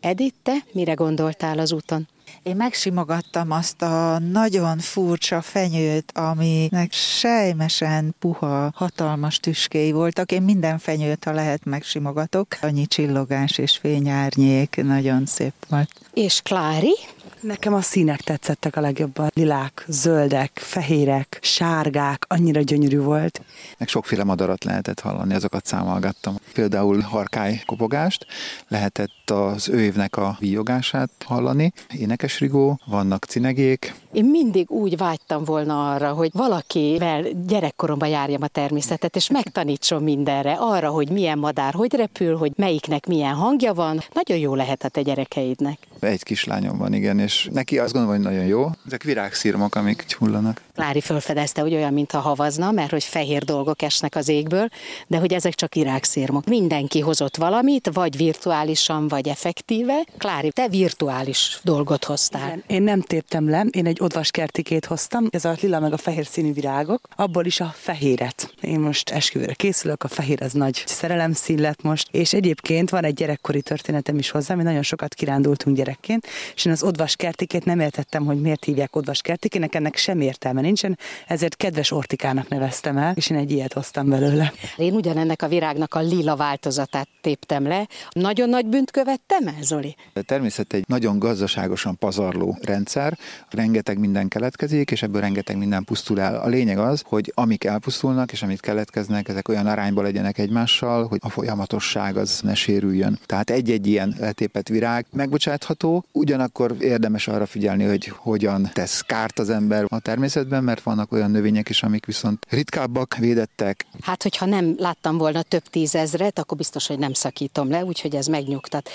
Edith, 0.00 0.36
te 0.42 0.52
mire 0.72 0.94
gondoltál 0.94 1.58
az 1.58 1.72
úton? 1.72 2.08
Én 2.42 2.56
megsimogattam 2.56 3.50
azt 3.50 3.82
a 3.82 4.18
nagyon 4.18 4.78
furcsa 4.78 5.40
fenyőt, 5.40 6.12
aminek 6.14 6.92
sejmesen 6.92 8.14
puha, 8.18 8.70
hatalmas 8.74 9.38
tüskéi 9.38 9.92
voltak. 9.92 10.32
Én 10.32 10.42
minden 10.42 10.78
fenyőt, 10.78 11.24
ha 11.24 11.32
lehet, 11.32 11.64
megsimogatok. 11.64 12.46
Annyi 12.60 12.86
csillogás 12.86 13.58
és 13.58 13.76
fényárnyék, 13.76 14.80
nagyon 14.82 15.26
szép 15.26 15.52
volt. 15.68 15.90
És 16.12 16.40
Klári? 16.42 16.94
Nekem 17.40 17.74
a 17.74 17.80
színek 17.80 18.20
tetszettek 18.20 18.76
a 18.76 18.80
legjobban. 18.80 19.30
Lilák, 19.34 19.84
zöldek, 19.88 20.50
fehérek, 20.54 21.38
sárgák, 21.42 22.24
annyira 22.28 22.60
gyönyörű 22.60 22.98
volt. 22.98 23.42
Meg 23.78 23.88
sokféle 23.88 24.24
madarat 24.24 24.64
lehetett 24.64 25.00
hallani, 25.00 25.34
azokat 25.34 25.66
számolgattam. 25.66 26.36
Például 26.52 27.00
harkály 27.00 27.62
kopogást, 27.66 28.26
lehetett 28.68 29.30
az 29.30 29.68
ő 29.68 29.80
évnek 29.80 30.16
a 30.16 30.36
víjogását 30.38 31.10
hallani, 31.24 31.72
énekesrigó, 31.94 32.80
vannak 32.86 33.24
cinegék. 33.24 33.94
Én 34.12 34.24
mindig 34.24 34.70
úgy 34.70 34.96
vágytam 34.96 35.44
volna 35.44 35.92
arra, 35.92 36.12
hogy 36.12 36.30
valakivel 36.32 37.24
gyerekkoromban 37.46 38.08
járjam 38.08 38.42
a 38.42 38.46
természetet, 38.46 39.16
és 39.16 39.30
megtanítson 39.30 40.02
mindenre, 40.02 40.52
arra, 40.52 40.88
hogy 40.88 41.10
milyen 41.10 41.38
madár 41.38 41.74
hogy 41.74 41.94
repül, 41.94 42.36
hogy 42.36 42.52
melyiknek 42.56 43.06
milyen 43.06 43.34
hangja 43.34 43.74
van. 43.74 44.00
Nagyon 44.12 44.38
jó 44.38 44.54
lehet 44.54 44.84
a 44.84 44.88
te 44.88 45.02
gyerekeidnek. 45.02 45.78
Egy 46.00 46.22
kislányom 46.22 46.78
van, 46.78 46.92
igen, 46.92 47.18
és 47.18 47.48
neki 47.52 47.78
azt 47.78 47.92
gondolom, 47.92 48.16
hogy 48.16 48.24
nagyon 48.24 48.46
jó. 48.46 48.70
Ezek 48.86 49.02
virágszírmok, 49.02 49.74
amik 49.74 50.16
hullanak. 50.18 50.60
Klári 50.80 51.00
felfedezte, 51.00 51.60
hogy 51.60 51.74
olyan, 51.74 51.92
mintha 51.92 52.18
havazna, 52.18 52.70
mert 52.70 52.90
hogy 52.90 53.04
fehér 53.04 53.44
dolgok 53.44 53.82
esnek 53.82 54.16
az 54.16 54.28
égből, 54.28 54.68
de 55.06 55.18
hogy 55.18 55.32
ezek 55.32 55.54
csak 55.54 55.74
virágszírmok. 55.74 56.44
Mindenki 56.44 57.00
hozott 57.00 57.36
valamit, 57.36 57.90
vagy 57.92 58.16
virtuálisan, 58.16 59.08
vagy 59.08 59.28
effektíve. 59.28 60.04
Klári, 60.18 60.50
te 60.50 60.68
virtuális 60.68 61.60
dolgot 61.62 62.04
hoztál. 62.04 62.46
Igen, 62.46 62.64
én 62.66 62.82
nem 62.82 63.00
téptem 63.00 63.48
le, 63.50 63.66
én 63.70 63.86
egy 63.86 63.98
odvas 64.00 64.30
kertikét 64.30 64.84
hoztam, 64.84 65.26
ez 65.30 65.44
a 65.44 65.54
lila 65.60 65.80
meg 65.80 65.92
a 65.92 65.96
fehér 65.96 66.26
színű 66.26 66.52
virágok, 66.52 67.08
abból 67.16 67.44
is 67.44 67.60
a 67.60 67.72
fehéret. 67.74 68.54
Én 68.60 68.80
most 68.80 69.10
esküvőre 69.10 69.52
készülök, 69.52 70.02
a 70.02 70.08
fehér 70.08 70.42
az 70.42 70.52
nagy 70.52 70.82
szerelemszín 70.86 71.60
lett 71.60 71.82
most, 71.82 72.08
és 72.10 72.32
egyébként 72.32 72.90
van 72.90 73.04
egy 73.04 73.14
gyerekkori 73.14 73.62
történetem 73.62 74.18
is 74.18 74.30
hozzá, 74.30 74.54
mi 74.54 74.62
nagyon 74.62 74.82
sokat 74.82 75.14
kirándultunk 75.14 75.76
gyerekként, 75.76 76.26
és 76.54 76.64
én 76.64 76.72
az 76.72 76.82
odvas 76.82 77.16
kertikét 77.16 77.64
nem 77.64 77.80
értettem, 77.80 78.24
hogy 78.24 78.40
miért 78.40 78.64
hívják 78.64 78.96
odvas 78.96 79.20
kertikének, 79.20 79.74
ennek 79.74 79.96
sem 79.96 80.20
értelme 80.20 80.68
nincsen, 80.70 80.98
ezért 81.26 81.56
kedves 81.56 81.90
ortikának 81.90 82.48
neveztem 82.48 82.96
el, 82.96 83.12
és 83.16 83.30
én 83.30 83.36
egy 83.36 83.50
ilyet 83.50 83.72
hoztam 83.72 84.08
belőle. 84.08 84.52
Én 84.76 84.94
ugyanennek 84.94 85.42
a 85.42 85.48
virágnak 85.48 85.94
a 85.94 86.00
lila 86.00 86.36
változatát 86.36 87.08
téptem 87.20 87.66
le. 87.66 87.88
Nagyon 88.10 88.48
nagy 88.48 88.66
bűnt 88.66 88.90
követtem 88.90 89.46
el, 89.46 89.62
Zoli? 89.62 89.96
A 90.14 90.22
természet 90.22 90.72
egy 90.72 90.84
nagyon 90.86 91.18
gazdaságosan 91.18 91.98
pazarló 91.98 92.58
rendszer, 92.62 93.18
rengeteg 93.50 93.98
minden 93.98 94.28
keletkezik, 94.28 94.90
és 94.90 95.02
ebből 95.02 95.20
rengeteg 95.20 95.56
minden 95.56 95.84
pusztul 95.84 96.20
el. 96.20 96.40
A 96.40 96.46
lényeg 96.46 96.78
az, 96.78 97.02
hogy 97.06 97.32
amik 97.34 97.64
elpusztulnak, 97.64 98.32
és 98.32 98.42
amit 98.42 98.60
keletkeznek, 98.60 99.28
ezek 99.28 99.48
olyan 99.48 99.66
arányban 99.66 100.04
legyenek 100.04 100.38
egymással, 100.38 101.06
hogy 101.06 101.18
a 101.22 101.28
folyamatosság 101.28 102.16
az 102.16 102.40
ne 102.42 102.54
sérüljön. 102.54 103.18
Tehát 103.26 103.50
egy-egy 103.50 103.86
ilyen 103.86 104.14
letépett 104.18 104.68
virág 104.68 105.06
megbocsátható, 105.12 106.04
ugyanakkor 106.12 106.76
érdemes 106.80 107.28
arra 107.28 107.46
figyelni, 107.46 107.84
hogy 107.84 108.12
hogyan 108.16 108.70
tesz 108.72 109.00
kárt 109.00 109.38
az 109.38 109.50
ember 109.50 109.84
a 109.88 109.98
természetben, 109.98 110.59
mert 110.60 110.82
vannak 110.82 111.12
olyan 111.12 111.30
növények 111.30 111.68
is, 111.68 111.82
amik 111.82 112.06
viszont 112.06 112.46
ritkábbak, 112.48 113.16
védettek. 113.16 113.86
Hát, 114.00 114.22
hogyha 114.22 114.46
nem 114.46 114.74
láttam 114.78 115.18
volna 115.18 115.42
több 115.42 115.62
tízezret, 115.62 116.38
akkor 116.38 116.56
biztos, 116.56 116.86
hogy 116.86 116.98
nem 116.98 117.12
szakítom 117.12 117.70
le, 117.70 117.84
úgyhogy 117.84 118.14
ez 118.14 118.26
megnyugtat. 118.26 118.90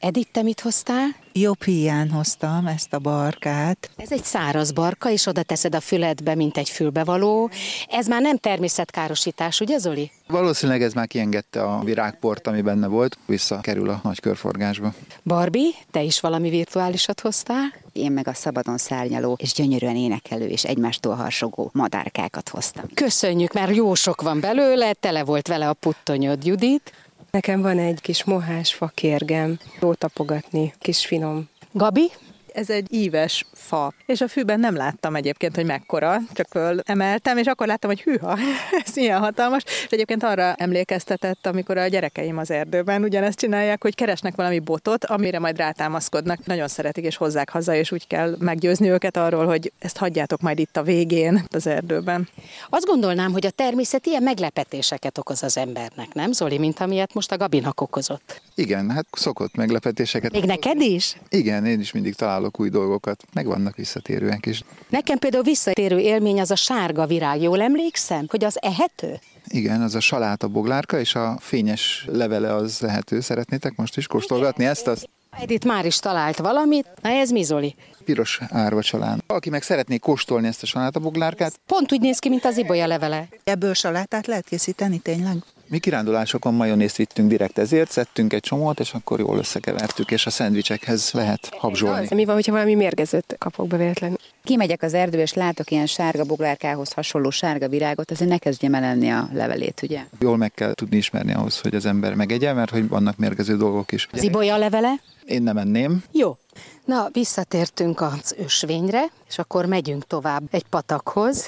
Edith, 0.00 0.30
te 0.30 0.42
mit 0.42 0.60
hoztál? 0.60 1.21
Jobb 1.34 1.62
hiány 1.62 2.10
hoztam 2.10 2.66
ezt 2.66 2.92
a 2.92 2.98
barkát. 2.98 3.90
Ez 3.96 4.12
egy 4.12 4.24
száraz 4.24 4.72
barka, 4.72 5.10
és 5.10 5.26
oda 5.26 5.42
teszed 5.42 5.74
a 5.74 5.80
füledbe, 5.80 6.34
mint 6.34 6.56
egy 6.56 6.68
fülbevaló. 6.68 7.50
Ez 7.88 8.06
már 8.06 8.20
nem 8.20 8.36
természetkárosítás, 8.36 9.60
ugye 9.60 9.78
Zoli? 9.78 10.10
Valószínűleg 10.26 10.82
ez 10.82 10.92
már 10.92 11.06
kiengedte 11.06 11.62
a 11.62 11.80
virágport, 11.84 12.46
ami 12.46 12.60
benne 12.60 12.86
volt, 12.86 13.18
visszakerül 13.26 13.88
a 13.88 14.00
nagy 14.02 14.20
körforgásba. 14.20 14.94
Barbie, 15.22 15.70
te 15.90 16.02
is 16.02 16.20
valami 16.20 16.50
virtuálisat 16.50 17.20
hoztál? 17.20 17.72
Én 17.92 18.12
meg 18.12 18.28
a 18.28 18.34
szabadon 18.34 18.78
szárnyaló 18.78 19.36
és 19.40 19.52
gyönyörűen 19.52 19.96
énekelő 19.96 20.46
és 20.46 20.64
egymástól 20.64 21.14
harsogó 21.14 21.70
madárkákat 21.72 22.48
hoztam. 22.48 22.84
Köszönjük, 22.94 23.52
mert 23.52 23.74
jó 23.74 23.94
sok 23.94 24.22
van 24.22 24.40
belőle, 24.40 24.92
tele 24.92 25.24
volt 25.24 25.48
vele 25.48 25.68
a 25.68 25.72
puttonyod, 25.72 26.44
Judit. 26.44 26.92
Nekem 27.36 27.60
van 27.60 27.78
egy 27.78 28.00
kis 28.00 28.24
mohás 28.24 28.74
fakérgem, 28.74 29.58
jó 29.80 29.94
tapogatni, 29.94 30.72
kis 30.78 31.06
finom. 31.06 31.48
Gabi? 31.72 32.10
Ez 32.54 32.70
egy 32.70 32.86
íves 32.92 33.46
fa, 33.52 33.92
és 34.06 34.20
a 34.20 34.28
fűben 34.28 34.60
nem 34.60 34.76
láttam 34.76 35.16
egyébként, 35.16 35.54
hogy 35.54 35.64
mekkora, 35.64 36.18
csak 36.32 36.46
föl 36.50 36.80
emeltem, 36.84 37.38
és 37.38 37.46
akkor 37.46 37.66
láttam, 37.66 37.90
hogy 37.90 38.00
hűha, 38.00 38.38
ez 38.84 38.94
milyen 38.94 39.20
hatalmas. 39.20 39.62
És 39.66 39.90
egyébként 39.90 40.22
arra 40.22 40.54
emlékeztetett, 40.54 41.46
amikor 41.46 41.76
a 41.76 41.86
gyerekeim 41.86 42.38
az 42.38 42.50
erdőben 42.50 43.02
ugyanezt 43.02 43.38
csinálják, 43.38 43.82
hogy 43.82 43.94
keresnek 43.94 44.34
valami 44.34 44.58
botot, 44.58 45.04
amire 45.04 45.38
majd 45.38 45.56
rátámaszkodnak. 45.56 46.46
Nagyon 46.46 46.68
szeretik, 46.68 47.04
és 47.04 47.16
hozzák 47.16 47.50
haza, 47.50 47.74
és 47.74 47.92
úgy 47.92 48.06
kell 48.06 48.36
meggyőzni 48.38 48.90
őket 48.90 49.16
arról, 49.16 49.46
hogy 49.46 49.72
ezt 49.78 49.96
hagyjátok 49.96 50.40
majd 50.40 50.58
itt 50.58 50.76
a 50.76 50.82
végén 50.82 51.44
az 51.50 51.66
erdőben. 51.66 52.28
Azt 52.68 52.86
gondolnám, 52.86 53.32
hogy 53.32 53.46
a 53.46 53.50
természet 53.50 54.06
ilyen 54.06 54.22
meglepetéseket 54.22 55.18
okoz 55.18 55.42
az 55.42 55.56
embernek, 55.56 56.14
nem 56.14 56.32
Zoli, 56.32 56.58
mint 56.58 56.80
amilyet 56.80 57.14
most 57.14 57.32
a 57.32 57.36
Gabinak 57.36 57.80
okozott. 57.80 58.42
Igen, 58.54 58.90
hát 58.90 59.06
szokott 59.12 59.54
meglepetéseket. 59.54 60.32
Még 60.32 60.44
neked 60.44 60.80
is? 60.80 61.16
Igen, 61.28 61.66
én 61.66 61.80
is 61.80 61.92
mindig 61.92 62.14
találok 62.42 62.60
új 62.60 62.68
dolgokat, 62.68 63.24
meg 63.32 63.46
vannak 63.46 63.76
visszatérőek 63.76 64.46
is. 64.46 64.62
Nekem 64.88 65.18
például 65.18 65.42
visszatérő 65.42 65.98
élmény 65.98 66.40
az 66.40 66.50
a 66.50 66.56
sárga 66.56 67.06
virág, 67.06 67.42
jól 67.42 67.60
emlékszem, 67.60 68.26
hogy 68.28 68.44
az 68.44 68.58
ehető? 68.62 69.18
Igen, 69.46 69.82
az 69.82 69.94
a 69.94 70.00
saláta 70.00 70.48
boglárka, 70.48 70.98
és 70.98 71.14
a 71.14 71.36
fényes 71.40 72.04
levele 72.08 72.54
az 72.54 72.80
lehető. 72.80 73.20
Szeretnétek 73.20 73.76
most 73.76 73.96
is 73.96 74.06
kóstolgatni 74.06 74.64
ezt? 74.64 74.86
Azt? 74.86 75.08
Edith 75.40 75.66
már 75.66 75.86
is 75.86 75.98
talált 75.98 76.38
valamit. 76.38 76.86
Na 77.02 77.08
ez 77.08 77.30
mi, 77.30 77.42
Zoli? 77.42 77.74
Piros 78.04 78.40
árva 78.48 78.82
csalán. 78.82 79.22
Aki 79.26 79.50
meg 79.50 79.62
szeretné 79.62 79.98
kóstolni 79.98 80.46
ezt 80.46 80.62
a 80.62 80.66
salátaboglárkát, 80.66 81.60
Pont 81.66 81.92
úgy 81.92 82.00
néz 82.00 82.18
ki, 82.18 82.28
mint 82.28 82.44
az 82.44 82.58
ibolya 82.58 82.86
levele. 82.86 83.28
Ebből 83.44 83.74
salátát 83.74 84.26
lehet 84.26 84.44
készíteni 84.44 84.98
tényleg? 84.98 85.36
Mi 85.72 85.78
kirándulásokon 85.78 86.54
majonészt 86.54 86.96
vittünk 86.96 87.28
direkt, 87.28 87.58
ezért 87.58 87.90
szedtünk 87.90 88.32
egy 88.32 88.40
csomót, 88.40 88.80
és 88.80 88.92
akkor 88.92 89.18
jól 89.18 89.38
összekevertük, 89.38 90.10
és 90.10 90.26
a 90.26 90.30
szendvicsekhez 90.30 91.10
lehet 91.12 91.48
habzsolni. 91.58 92.06
Mi 92.14 92.24
van, 92.24 92.34
hogyha 92.34 92.52
valami 92.52 92.74
mérgezőt 92.74 93.36
kapok 93.38 93.66
be 93.66 93.76
véletlenül? 93.76 94.16
Kimegyek 94.44 94.82
az 94.82 94.94
erdőbe, 94.94 95.22
és 95.22 95.32
látok 95.32 95.70
ilyen 95.70 95.86
sárga 95.86 96.24
boglárkához 96.24 96.92
hasonló 96.92 97.30
sárga 97.30 97.68
virágot, 97.68 98.10
azért 98.10 98.30
ne 98.30 98.38
kezdjem 98.38 98.74
el 98.74 98.82
enni 98.82 99.10
a 99.10 99.28
levelét, 99.32 99.80
ugye? 99.82 100.00
Jól 100.18 100.36
meg 100.36 100.52
kell 100.54 100.74
tudni 100.74 100.96
ismerni 100.96 101.32
ahhoz, 101.34 101.60
hogy 101.60 101.74
az 101.74 101.86
ember 101.86 102.14
megegye, 102.14 102.52
mert 102.52 102.70
hogy 102.70 102.88
vannak 102.88 103.16
mérgező 103.16 103.56
dolgok 103.56 103.92
is. 103.92 104.08
Az 104.12 104.22
ibolya 104.22 104.56
levele? 104.56 104.94
Én 105.24 105.42
nem 105.42 105.56
enném. 105.56 106.02
Jó. 106.12 106.36
Na, 106.84 107.08
visszatértünk 107.12 108.00
az 108.00 108.34
ösvényre, 108.38 109.04
és 109.28 109.38
akkor 109.38 109.66
megyünk 109.66 110.06
tovább 110.06 110.42
egy 110.50 110.64
patakhoz. 110.70 111.46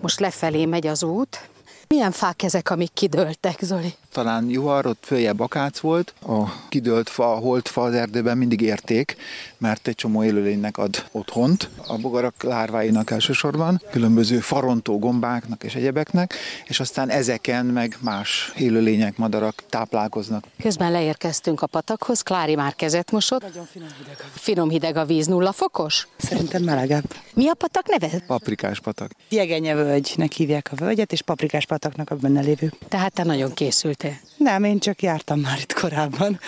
Most 0.00 0.20
lefelé 0.20 0.64
megy 0.64 0.86
az 0.86 1.02
út. 1.02 1.48
Milyen 1.94 2.12
fák 2.12 2.42
ezek, 2.42 2.70
amik 2.70 2.90
kidőltek, 2.92 3.58
Zoli? 3.60 3.94
Talán 4.12 4.50
juhar, 4.50 4.86
ott 4.86 5.04
följebb 5.04 5.40
akác 5.40 5.78
volt. 5.78 6.14
A 6.26 6.68
kidőlt 6.68 7.08
fa, 7.08 7.32
a 7.32 7.38
holt 7.38 7.68
fa 7.68 7.82
az 7.82 7.94
erdőben 7.94 8.38
mindig 8.38 8.60
érték, 8.60 9.16
mert 9.58 9.88
egy 9.88 9.94
csomó 9.94 10.24
élőlénynek 10.24 10.78
ad 10.78 11.04
otthont. 11.12 11.68
A 11.86 11.96
bogarak 11.96 12.42
lárváinak 12.42 13.10
elsősorban, 13.10 13.82
különböző 13.90 14.38
farontó 14.38 14.98
gombáknak 14.98 15.64
és 15.64 15.74
egyebeknek, 15.74 16.34
és 16.64 16.80
aztán 16.80 17.08
ezeken 17.08 17.66
meg 17.66 17.96
más 18.00 18.52
élőlények, 18.56 19.16
madarak 19.16 19.62
táplálkoznak. 19.68 20.44
Közben 20.62 20.90
leérkeztünk 20.90 21.62
a 21.62 21.66
patakhoz, 21.66 22.22
Klári 22.22 22.54
már 22.54 22.74
kezet 22.74 23.10
mosott. 23.10 23.40
Nagyon 23.42 23.66
finom 23.72 23.88
hideg. 23.98 24.16
Finom 24.34 24.68
hideg 24.68 24.96
a 24.96 25.04
víz, 25.04 25.26
nulla 25.26 25.52
fokos? 25.52 26.08
Szerintem 26.16 26.62
melegebb. 26.62 27.14
Mi 27.34 27.48
a 27.48 27.54
patak 27.54 27.88
neve? 27.88 28.24
Paprikás 28.26 28.80
patak. 28.80 29.10
Jegenye 29.28 29.74
völgynek 29.74 30.32
hívják 30.32 30.68
a 30.72 30.74
völgyet, 30.76 31.12
és 31.12 31.22
paprikás 31.22 31.66
pataknak 31.80 32.10
a 32.10 32.14
benne 32.14 32.40
lévő. 32.40 32.72
Tehát 32.88 33.12
te 33.12 33.24
nagyon 33.24 33.52
készültél. 33.54 34.14
Nem, 34.36 34.64
én 34.64 34.78
csak 34.78 35.02
jártam 35.02 35.40
már 35.40 35.58
itt 35.58 35.72
korábban. 35.72 36.40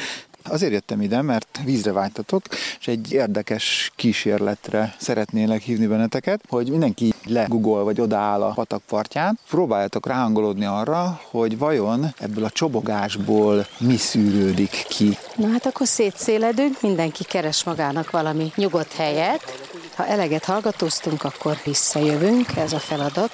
Azért 0.44 0.72
jöttem 0.72 1.00
ide, 1.00 1.22
mert 1.22 1.60
vízre 1.64 1.92
vágytatok, 1.92 2.42
és 2.80 2.88
egy 2.88 3.12
érdekes 3.12 3.92
kísérletre 3.96 4.94
szeretnélek 4.98 5.62
hívni 5.62 5.86
benneteket, 5.86 6.40
hogy 6.48 6.70
mindenki 6.70 7.12
legugol 7.26 7.84
vagy 7.84 8.00
odaáll 8.00 8.42
a 8.42 8.52
patak 8.52 8.82
partján, 8.88 9.38
próbáljátok 9.48 10.06
ráhangolódni 10.06 10.64
arra, 10.64 11.20
hogy 11.30 11.58
vajon 11.58 12.14
ebből 12.18 12.44
a 12.44 12.50
csobogásból 12.50 13.66
mi 13.78 13.96
szűrődik 13.96 14.84
ki. 14.88 15.16
Na 15.36 15.48
hát 15.48 15.66
akkor 15.66 15.86
szétszéledünk, 15.86 16.80
mindenki 16.80 17.24
keres 17.24 17.64
magának 17.64 18.10
valami 18.10 18.52
nyugodt 18.56 18.92
helyet. 18.92 19.70
Ha 19.94 20.06
eleget 20.06 20.44
hallgatóztunk, 20.44 21.24
akkor 21.24 21.56
visszajövünk, 21.64 22.56
ez 22.56 22.72
a 22.72 22.78
feladat. 22.78 23.32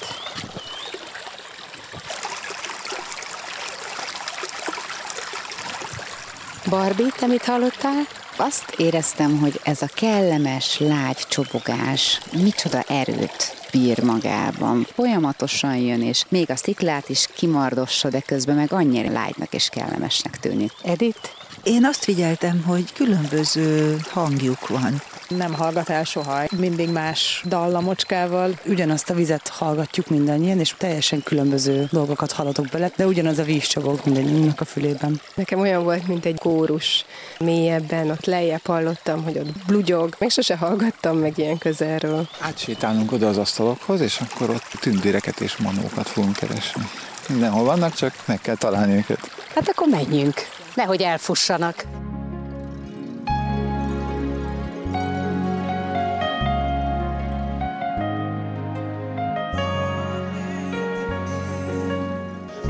Barbie, 6.68 7.12
te 7.18 7.26
mit 7.26 7.44
hallottál? 7.44 8.06
Azt 8.36 8.74
éreztem, 8.76 9.38
hogy 9.38 9.60
ez 9.62 9.82
a 9.82 9.88
kellemes, 9.94 10.78
lágy 10.78 11.16
csobogás 11.16 12.20
micsoda 12.42 12.80
erőt 12.80 13.56
bír 13.72 14.02
magában. 14.02 14.86
Folyamatosan 14.94 15.76
jön, 15.76 16.02
és 16.02 16.24
még 16.28 16.50
a 16.50 16.56
sziklát 16.56 17.08
is 17.08 17.26
kimardossa, 17.34 18.08
de 18.08 18.20
közben 18.20 18.56
meg 18.56 18.72
annyira 18.72 19.12
lágynak 19.12 19.54
és 19.54 19.68
kellemesnek 19.68 20.40
tűnik. 20.40 20.72
Edith? 20.82 21.30
Én 21.62 21.84
azt 21.84 22.04
figyeltem, 22.04 22.62
hogy 22.66 22.92
különböző 22.92 23.96
hangjuk 24.10 24.68
van. 24.68 25.02
Nem 25.28 25.54
hallgat 25.54 25.88
el 25.88 26.04
soha, 26.04 26.42
mindig 26.56 26.90
más 26.90 27.42
dallamocskával. 27.46 28.58
Ugyanazt 28.66 29.10
a 29.10 29.14
vizet 29.14 29.48
hallgatjuk 29.48 30.08
mindannyian, 30.08 30.58
és 30.58 30.74
teljesen 30.78 31.22
különböző 31.22 31.88
dolgokat 31.90 32.32
hallatok 32.32 32.66
bele, 32.66 32.90
de 32.96 33.06
ugyanaz 33.06 33.38
a 33.38 33.42
víz 33.42 33.66
csobog 33.66 34.00
mindannyiunknak 34.04 34.60
a 34.60 34.64
fülében. 34.64 35.20
Nekem 35.34 35.60
olyan 35.60 35.82
volt, 35.84 36.06
mint 36.06 36.24
egy 36.24 36.38
kórus. 36.38 37.04
Mélyebben, 37.38 38.10
ott 38.10 38.24
lejjebb 38.24 38.66
hallottam, 38.66 39.24
hogy 39.24 39.38
ott 39.38 39.64
blugyog. 39.66 40.14
Még 40.18 40.30
sose 40.30 40.56
hallgattam 40.56 41.18
meg 41.18 41.38
ilyen 41.38 41.58
közelről. 41.58 42.28
Átsétálunk 42.40 43.12
oda 43.12 43.28
az 43.28 43.36
asztalokhoz, 43.38 44.00
és 44.00 44.20
akkor 44.20 44.50
ott 44.50 44.78
tündéreket 44.80 45.40
és 45.40 45.56
manókat 45.56 46.08
fogunk 46.08 46.36
keresni. 46.36 46.82
Mindenhol 47.28 47.64
vannak, 47.64 47.94
csak 47.94 48.14
meg 48.24 48.40
kell 48.40 48.56
találni 48.56 48.96
őket. 48.96 49.30
Hát 49.54 49.68
akkor 49.68 49.88
menjünk, 49.88 50.34
nehogy 50.74 51.02
elfussanak. 51.02 51.84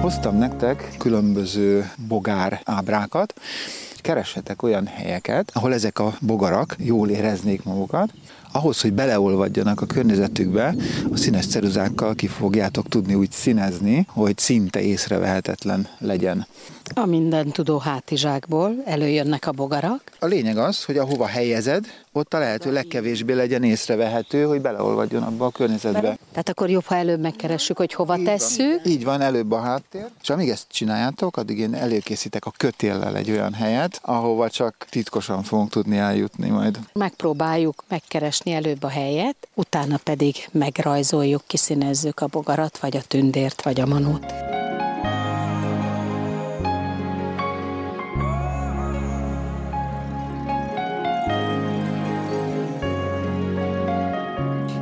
Hoztam 0.09 0.37
nektek 0.37 0.95
különböző 0.99 1.91
bogár 2.09 2.61
ábrákat, 2.65 3.35
keressetek 3.97 4.63
olyan 4.63 4.87
helyeket, 4.87 5.51
ahol 5.55 5.75
ezek 5.75 5.99
a 5.99 6.15
bogarak 6.21 6.77
jól 6.79 7.09
éreznék 7.09 7.65
magukat, 7.65 8.11
ahhoz, 8.53 8.81
hogy 8.81 8.93
beleolvadjanak 8.93 9.81
a 9.81 9.87
környezetükbe, 9.87 10.75
a 11.13 11.17
színes 11.17 11.47
ceruzákkal 11.47 12.15
ki 12.15 12.27
fogjátok 12.27 12.89
tudni 12.89 13.15
úgy 13.15 13.31
színezni, 13.31 14.07
hogy 14.09 14.39
szinte 14.39 14.81
észrevehetetlen 14.81 15.89
legyen. 15.99 16.47
A 16.95 17.07
minden 17.07 17.51
tudó 17.51 17.79
hátizsákból 17.79 18.75
előjönnek 18.85 19.47
a 19.47 19.53
bogarak. 19.53 20.03
A 20.19 20.27
lényeg 20.27 20.59
az, 20.59 20.85
hogy 20.85 20.99
ahova 20.99 21.27
helyezed, 21.27 21.85
ott 22.13 22.35
a 22.35 22.39
lehető 22.39 22.73
legkevésbé 22.73 23.33
legyen 23.33 23.63
észrevehető, 23.63 24.45
hogy 24.45 24.61
beleolvadjon 24.61 25.23
abba 25.23 25.47
a 25.47 25.51
környezetbe. 25.51 26.19
Tehát 26.31 26.49
akkor 26.49 26.71
jobb, 26.71 26.85
ha 26.85 26.95
előbb 26.95 27.21
megkeressük, 27.21 27.77
hogy 27.77 27.93
hova 27.93 28.17
Így 28.17 28.25
tesszük. 28.25 28.81
Van. 28.83 28.93
Így 28.93 29.05
van, 29.05 29.21
előbb 29.21 29.53
a 29.53 29.61
háttér. 29.61 30.07
És 30.23 30.31
amíg 30.31 30.49
ezt 30.49 30.67
csináljátok, 30.69 31.37
addig 31.37 31.59
én 31.59 31.75
előkészítek 31.75 32.45
a 32.45 32.53
kötéllel 32.57 33.17
egy 33.17 33.31
olyan 33.31 33.53
helyet, 33.53 33.99
ahova 34.03 34.51
csak 34.51 34.87
titkosan 34.91 35.43
fogunk 35.43 35.71
tudni 35.71 35.97
eljutni 35.97 36.49
majd. 36.49 36.79
Megpróbáljuk 36.93 37.85
megkeresni 37.89 38.53
előbb 38.53 38.83
a 38.83 38.89
helyet, 38.89 39.49
utána 39.55 39.99
pedig 40.05 40.49
megrajzoljuk, 40.53 41.43
kiszínezzük 41.47 42.21
a 42.21 42.27
bogarat, 42.27 42.79
vagy 42.79 42.97
a 42.97 43.03
tündért, 43.03 43.63
vagy 43.63 43.81
a 43.81 43.87
manót. 43.87 44.33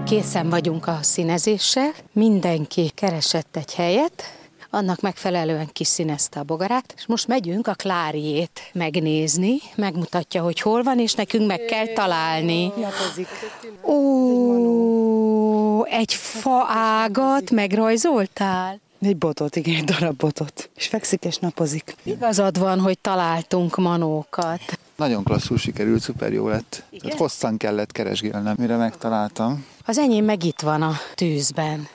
Készen 0.06 0.48
vagyunk 0.48 0.86
a 0.86 0.98
színezéssel, 1.02 1.90
mindenki 2.12 2.90
keresett 2.94 3.56
egy 3.56 3.74
helyet, 3.74 4.22
annak 4.70 5.00
megfelelően 5.00 5.68
kiszínezte 5.72 6.40
a 6.40 6.42
bogarát, 6.42 6.94
és 6.96 7.06
most 7.06 7.28
megyünk 7.28 7.66
a 7.66 7.74
Kláriét 7.74 8.60
megnézni, 8.72 9.56
megmutatja, 9.74 10.42
hogy 10.42 10.60
hol 10.60 10.82
van, 10.82 10.98
és 10.98 11.14
nekünk 11.14 11.46
meg 11.46 11.60
kell 11.60 11.86
találni. 11.86 12.72
Ó, 13.82 15.84
egy 15.84 16.14
faágat 16.14 17.50
megrajzoltál? 17.50 18.80
Egy 19.00 19.16
botot, 19.16 19.56
igen, 19.56 19.74
egy 19.74 19.84
darab 19.84 20.16
botot. 20.16 20.70
És 20.76 20.86
fekszik 20.86 21.24
és 21.24 21.36
napozik. 21.36 21.96
Igazad 22.02 22.58
van, 22.58 22.80
hogy 22.80 22.98
találtunk 22.98 23.76
manókat. 23.76 24.78
Nagyon 24.96 25.24
klasszul 25.24 25.58
sikerült, 25.58 26.00
szuper 26.00 26.32
jó 26.32 26.48
lett. 26.48 26.82
Tehát 27.00 27.18
hosszan 27.18 27.56
kellett 27.56 27.92
keresgélnem, 27.92 28.54
mire 28.58 28.76
megtaláltam. 28.76 29.64
Az 29.86 29.98
enyém 29.98 30.24
meg 30.24 30.44
itt 30.44 30.60
van 30.60 30.82
a 30.82 30.92
tűzben. 31.14 31.88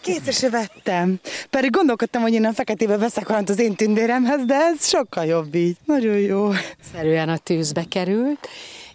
Készre 0.00 0.30
se 0.30 0.50
vettem. 0.50 1.20
Pedig 1.50 1.70
gondolkodtam, 1.70 2.22
hogy 2.22 2.32
én 2.32 2.44
a 2.44 2.52
feketébe 2.52 2.96
veszek 2.96 3.26
valamit 3.26 3.48
az 3.48 3.58
én 3.58 3.74
tündéremhez, 3.74 4.44
de 4.44 4.54
ez 4.54 4.88
sokkal 4.88 5.24
jobb 5.24 5.54
így. 5.54 5.76
Nagyon 5.84 6.18
jó. 6.18 6.50
Szerűen 6.92 7.28
a 7.28 7.36
tűzbe 7.36 7.84
került. 7.88 8.48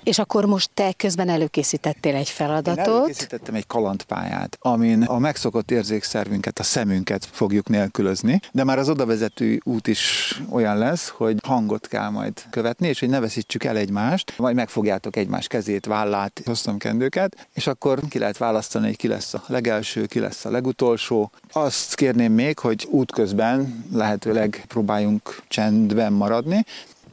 És 0.05 0.19
akkor 0.19 0.45
most 0.45 0.69
te 0.73 0.93
közben 0.97 1.29
előkészítettél 1.29 2.15
egy 2.15 2.27
Én 2.27 2.33
feladatot. 2.33 2.87
előkészítettem 2.87 3.55
egy 3.55 3.67
kalandpályát, 3.67 4.57
amin 4.61 5.03
a 5.03 5.19
megszokott 5.19 5.71
érzékszervünket, 5.71 6.59
a 6.59 6.63
szemünket 6.63 7.27
fogjuk 7.31 7.69
nélkülözni, 7.69 8.39
de 8.51 8.63
már 8.63 8.77
az 8.77 8.89
odavezető 8.89 9.61
út 9.63 9.87
is 9.87 10.33
olyan 10.49 10.77
lesz, 10.77 11.07
hogy 11.07 11.35
hangot 11.45 11.87
kell 11.87 12.09
majd 12.09 12.33
követni, 12.49 12.87
és 12.87 12.99
hogy 12.99 13.09
ne 13.09 13.19
veszítsük 13.19 13.63
el 13.63 13.77
egymást, 13.77 14.33
majd 14.37 14.55
megfogjátok 14.55 15.15
egymás 15.15 15.47
kezét, 15.47 15.85
vállát, 15.85 16.41
hoztam 16.45 16.77
kendőket, 16.77 17.47
és 17.53 17.67
akkor 17.67 17.99
ki 18.09 18.19
lehet 18.19 18.37
választani, 18.37 18.85
hogy 18.85 18.97
ki 18.97 19.07
lesz 19.07 19.33
a 19.33 19.43
legelső, 19.47 20.05
ki 20.05 20.19
lesz 20.19 20.45
a 20.45 20.49
legutolsó. 20.49 21.31
Azt 21.51 21.95
kérném 21.95 22.33
még, 22.33 22.59
hogy 22.59 22.87
útközben 22.89 23.85
lehetőleg 23.91 24.63
próbáljunk 24.67 25.41
csendben 25.47 26.13
maradni, 26.13 26.65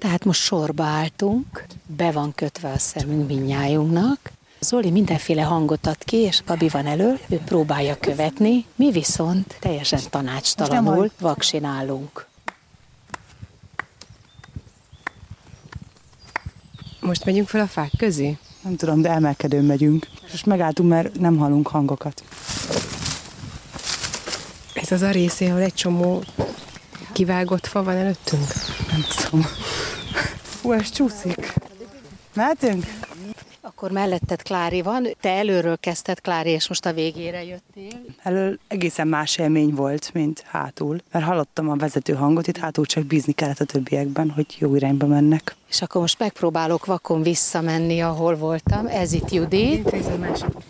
Tehát 0.03 0.25
most 0.25 0.41
sorba 0.41 0.85
álltunk, 0.85 1.67
be 1.87 2.11
van 2.11 2.35
kötve 2.35 2.71
a 2.71 2.79
szemünk 2.79 3.29
minnyájunknak. 3.29 4.19
Zoli 4.61 4.91
mindenféle 4.91 5.43
hangot 5.43 5.87
ad 5.87 6.05
ki, 6.05 6.17
és 6.17 6.43
Gabi 6.47 6.69
van 6.69 6.87
elő, 6.87 7.19
ő 7.29 7.39
próbálja 7.39 7.97
követni, 7.99 8.65
mi 8.75 8.91
viszont 8.91 9.57
teljesen 9.61 10.01
tanácstalanul 10.11 11.11
vaksin 11.21 11.65
állunk. 11.65 12.27
Most 17.01 17.25
megyünk 17.25 17.49
fel 17.49 17.61
a 17.61 17.67
fák 17.67 17.91
közé? 17.97 18.39
Nem 18.63 18.77
tudom, 18.77 19.01
de 19.01 19.11
emelkedőn 19.11 19.65
megyünk. 19.65 20.09
Most 20.31 20.47
megálltunk, 20.47 20.89
mert 20.89 21.19
nem 21.19 21.37
hallunk 21.37 21.69
hangokat. 21.69 22.23
Ez 24.75 24.93
az 24.93 25.03
a 25.03 25.11
részé, 25.11 25.49
ahol 25.49 25.61
egy 25.61 25.75
csomó 25.75 26.23
kivágott 27.13 27.67
fa 27.67 27.83
van 27.83 27.97
előttünk? 27.97 28.47
Nem 28.91 29.05
tudom. 29.17 29.47
Hú, 30.63 30.73
ez 30.73 30.91
csúszik. 30.91 31.53
Akkor 33.65 33.91
melletted 33.91 34.43
Klári 34.43 34.83
van, 34.83 35.09
te 35.21 35.31
előről 35.31 35.77
kezdted 35.79 36.21
Klári, 36.21 36.51
és 36.51 36.69
most 36.69 36.87
a 36.87 36.93
végére 36.93 37.45
jöttél. 37.45 38.01
Elől 38.23 38.59
egészen 38.69 39.09
más 39.09 39.39
élmény 39.39 39.75
volt, 39.75 40.11
mint 40.15 40.45
hátul. 40.47 40.99
Mert 41.13 41.25
hallottam 41.25 41.69
a 41.71 41.77
vezető 41.77 42.13
hangot, 42.13 42.47
itt 42.47 42.57
hátul 42.57 42.87
csak 42.87 43.05
bízni 43.05 43.33
kellett 43.33 43.61
a 43.61 43.65
többiekben, 43.65 44.31
hogy 44.31 44.47
jó 44.59 44.75
irányba 44.75 45.07
mennek. 45.07 45.57
És 45.69 45.83
akkor 45.83 46.01
most 46.01 46.19
megpróbálok 46.19 46.87
vakon 46.87 47.23
visszamenni, 47.23 48.01
ahol 48.01 48.37
voltam. 48.37 48.87
Ez 48.87 49.13
itt 49.13 49.31
Judit. 49.31 49.91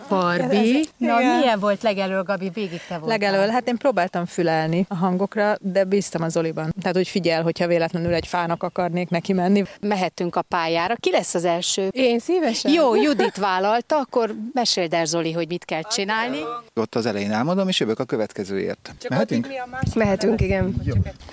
Barbie. 0.08 0.84
Na, 0.96 1.20
Igen. 1.20 1.38
milyen 1.38 1.58
volt 1.60 1.82
legelől, 1.82 2.22
Gabi? 2.22 2.50
Végig 2.54 2.80
te 2.88 2.98
voltál. 2.98 3.18
Legelől, 3.18 3.48
hát 3.48 3.68
én 3.68 3.76
próbáltam 3.76 4.26
fülelni 4.26 4.86
a 4.88 4.94
hangokra, 4.94 5.56
de 5.60 5.84
bíztam 5.84 6.22
az 6.22 6.36
Oliban. 6.36 6.74
Tehát, 6.80 6.96
hogy 6.96 7.08
figyel, 7.08 7.42
hogyha 7.42 7.66
véletlenül 7.66 8.12
egy 8.14 8.26
fának 8.26 8.62
akarnék 8.62 9.08
neki 9.08 9.32
menni. 9.32 9.62
Mehetünk 9.80 10.36
a 10.36 10.42
pályára. 10.42 10.94
Ki 10.94 11.10
lesz 11.10 11.34
az 11.34 11.44
első? 11.44 11.88
Én 11.90 12.18
szívesen. 12.18 12.72
Jó, 12.72 12.81
Judit 13.02 13.36
vállalta, 13.36 13.96
akkor 13.98 14.34
meséld 14.52 14.92
el 14.92 15.04
Zoli, 15.04 15.32
hogy 15.32 15.48
mit 15.48 15.64
kell 15.64 15.82
csinálni. 15.82 16.38
Ott 16.74 16.94
az 16.94 17.06
elején 17.06 17.30
elmondom, 17.30 17.68
és 17.68 17.80
jövök 17.80 17.98
a 17.98 18.04
következőért. 18.04 18.94
Mehetünk? 19.08 19.46
Mehetünk, 19.94 20.40
igen. 20.40 20.74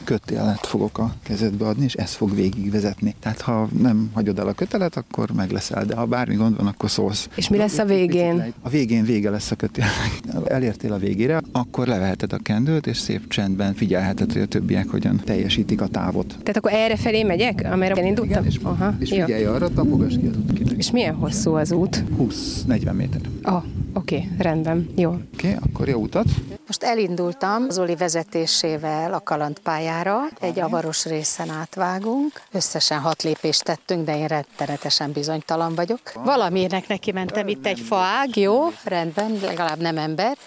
Kötélet 0.04 0.66
fogok 0.66 0.98
a 0.98 1.14
kezedbe 1.24 1.66
adni, 1.66 1.84
és 1.84 1.94
ez 1.94 2.14
fog 2.14 2.36
végigvezetni. 2.36 3.16
Tehát 3.20 3.42
ha 3.42 3.68
nem 3.82 4.12
hagyod 4.14 4.40
el 4.40 4.48
a 4.48 4.54
kötelet, 4.54 4.98
akkor 4.98 5.32
meg 5.32 5.52
leszel, 5.52 5.86
de 5.86 5.96
ha 5.96 6.06
bármi 6.06 6.36
gond 6.36 6.58
van, 6.58 6.68
akkor 6.68 6.90
szólsz. 6.90 7.30
És 7.36 7.50
mi 7.50 7.58
lesz 7.58 7.78
a 7.78 7.86
végén? 7.86 8.54
A 8.62 8.70
végén 8.70 9.04
vége 9.04 9.30
lesz 9.30 9.52
a 9.52 9.56
kötélnek. 9.56 10.20
Elértél 10.46 10.94
a 10.94 10.98
végére, 10.98 11.42
akkor 11.52 11.88
leveheted 11.88 12.34
a 12.34 12.38
kendőt, 12.44 12.88
és 12.88 12.98
szép 12.98 13.28
csendben 13.28 13.74
figyelheted, 13.74 14.32
hogy 14.32 14.42
a 14.42 14.46
többiek 14.46 14.88
hogyan 14.88 15.22
teljesítik 15.26 15.82
a 15.82 15.88
távot. 15.88 16.28
Tehát 16.28 16.58
akkor 16.58 16.74
erre 16.74 16.96
felé 16.96 17.24
megyek, 17.24 17.68
amerre 17.72 18.06
indultam? 18.06 18.46
És, 18.46 18.60
Aha, 18.64 18.94
és 19.00 19.12
jó. 19.12 19.26
figyelj 19.26 19.46
arra, 19.46 19.70
tapogass 19.70 20.16
ki 20.16 20.28
az. 20.28 20.74
És 20.78 20.92
milyen 20.92 21.16
hosszú 21.16 21.39
az 21.46 21.72
út? 21.72 22.04
20-40 22.18 22.94
méter. 22.94 23.22
Ah, 23.42 23.64
oké, 23.94 24.16
okay, 24.16 24.30
rendben, 24.38 24.90
jó. 24.96 25.10
Oké, 25.10 25.24
okay, 25.34 25.58
akkor 25.70 25.88
jó 25.88 26.00
utat. 26.00 26.26
Most 26.68 26.84
elindultam 26.84 27.70
Zoli 27.70 27.96
vezetésével 27.96 29.14
a 29.14 29.20
kalandpályára, 29.20 30.20
egy 30.40 30.60
avaros 30.60 31.06
részen 31.06 31.50
átvágunk. 31.50 32.42
Összesen 32.52 33.00
hat 33.00 33.24
lépést 33.24 33.64
tettünk, 33.64 34.06
de 34.06 34.18
én 34.18 34.28
rettenetesen 34.28 35.12
bizonytalan 35.12 35.76
vagyok. 35.76 36.00
Valaminek 36.14 36.88
neki 36.88 37.12
mentem 37.12 37.48
itt 37.48 37.66
egy 37.66 37.80
faág, 37.80 38.36
jó, 38.36 38.68
rendben, 38.84 39.38
legalább 39.42 39.80
nem 39.80 39.98
ember. 39.98 40.38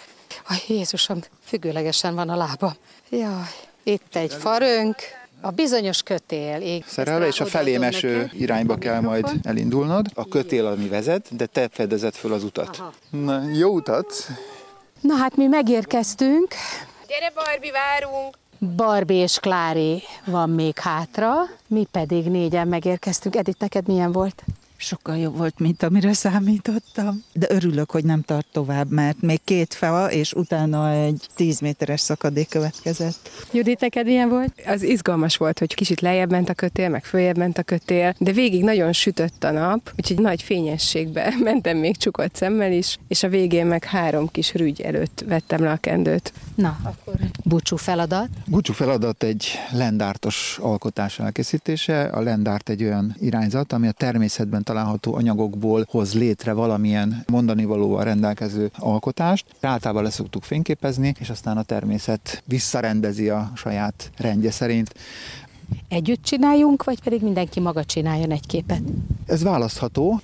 Aj, 0.48 0.58
Jézusom, 0.68 1.18
függőlegesen 1.44 2.14
van 2.14 2.28
a 2.28 2.36
lábam. 2.36 2.72
Jaj, 3.10 3.48
itt 3.82 4.16
egy 4.16 4.32
farönk, 4.32 4.96
a 5.42 5.50
bizonyos 5.50 6.02
kötél. 6.02 6.60
Ég, 6.60 6.84
Szerelve, 6.86 7.26
és 7.26 7.40
a 7.40 7.44
felém 7.44 7.82
eső 7.82 8.30
irányba 8.32 8.76
kell 8.76 9.00
majd 9.00 9.30
elindulnod. 9.42 10.06
A 10.14 10.28
kötél, 10.28 10.66
ami 10.66 10.88
vezet, 10.88 11.36
de 11.36 11.46
te 11.46 11.68
fedezed 11.72 12.14
föl 12.14 12.32
az 12.32 12.44
utat. 12.44 12.76
Aha. 12.78 12.92
Na, 13.10 13.42
jó 13.54 13.70
utat! 13.74 14.06
Na 15.00 15.14
hát 15.14 15.36
mi 15.36 15.46
megérkeztünk. 15.46 16.54
Gyere, 17.08 17.32
Barbi, 17.34 17.70
várunk! 17.70 18.38
Barbie 18.76 19.22
és 19.22 19.38
Klári 19.38 20.02
van 20.24 20.50
még 20.50 20.78
hátra, 20.78 21.34
mi 21.66 21.86
pedig 21.90 22.24
négyen 22.24 22.68
megérkeztünk. 22.68 23.36
Edith, 23.36 23.60
neked 23.60 23.86
milyen 23.86 24.12
volt? 24.12 24.42
Sokkal 24.82 25.16
jobb 25.16 25.36
volt, 25.36 25.58
mint 25.58 25.82
amire 25.82 26.12
számítottam. 26.12 27.22
De 27.32 27.46
örülök, 27.50 27.90
hogy 27.90 28.04
nem 28.04 28.22
tart 28.22 28.46
tovább, 28.52 28.90
mert 28.90 29.20
még 29.20 29.40
két 29.44 29.74
fa, 29.74 30.10
és 30.10 30.32
utána 30.32 30.90
egy 30.90 31.26
10 31.34 31.60
méteres 31.60 32.00
szakadék 32.00 32.48
következett. 32.48 33.30
Judit, 33.52 33.80
neked 33.80 34.06
milyen 34.06 34.28
volt? 34.28 34.52
Az 34.66 34.82
izgalmas 34.82 35.36
volt, 35.36 35.58
hogy 35.58 35.74
kicsit 35.74 36.00
lejjebb 36.00 36.30
ment 36.30 36.48
a 36.48 36.54
kötél, 36.54 36.88
meg 36.88 37.04
följebb 37.04 37.36
ment 37.36 37.58
a 37.58 37.62
kötél, 37.62 38.14
de 38.18 38.32
végig 38.32 38.64
nagyon 38.64 38.92
sütött 38.92 39.44
a 39.44 39.50
nap, 39.50 39.92
úgyhogy 39.96 40.18
nagy 40.18 40.42
fényességbe 40.42 41.34
mentem 41.44 41.76
még 41.76 41.96
csukott 41.96 42.34
szemmel 42.34 42.72
is, 42.72 42.98
és 43.08 43.22
a 43.22 43.28
végén 43.28 43.66
meg 43.66 43.84
három 43.84 44.30
kis 44.30 44.54
rügy 44.54 44.80
előtt 44.80 45.24
vettem 45.26 45.62
le 45.62 45.70
a 45.70 45.76
kendőt. 45.76 46.32
Na, 46.54 46.78
akkor 46.82 47.14
búcsú 47.44 47.76
feladat. 47.76 48.28
Búcsú 48.46 48.72
feladat 48.72 49.22
egy 49.22 49.46
lendártos 49.72 50.58
alkotás 50.62 51.18
elkészítése. 51.18 52.02
A 52.02 52.20
lendárt 52.20 52.68
egy 52.68 52.82
olyan 52.82 53.16
irányzat, 53.20 53.72
ami 53.72 53.86
a 53.86 53.92
természetben 53.92 54.62
található 54.72 55.14
anyagokból 55.14 55.86
hoz 55.90 56.14
létre 56.14 56.52
valamilyen 56.52 57.24
mondani 57.30 57.64
valóval 57.64 58.04
rendelkező 58.04 58.70
alkotást. 58.78 59.46
Általában 59.60 60.02
leszoktuk 60.02 60.42
fényképezni, 60.42 61.14
és 61.18 61.30
aztán 61.30 61.56
a 61.56 61.62
természet 61.62 62.42
visszarendezi 62.46 63.28
a 63.28 63.52
saját 63.54 64.10
rendje 64.16 64.50
szerint. 64.50 64.94
Együtt 65.88 66.22
csináljunk, 66.22 66.84
vagy 66.84 67.02
pedig 67.02 67.22
mindenki 67.22 67.60
maga 67.60 67.84
csináljon 67.84 68.30
egy 68.30 68.46
képet? 68.46 68.82
Ez 69.26 69.42
választható. 69.42 70.20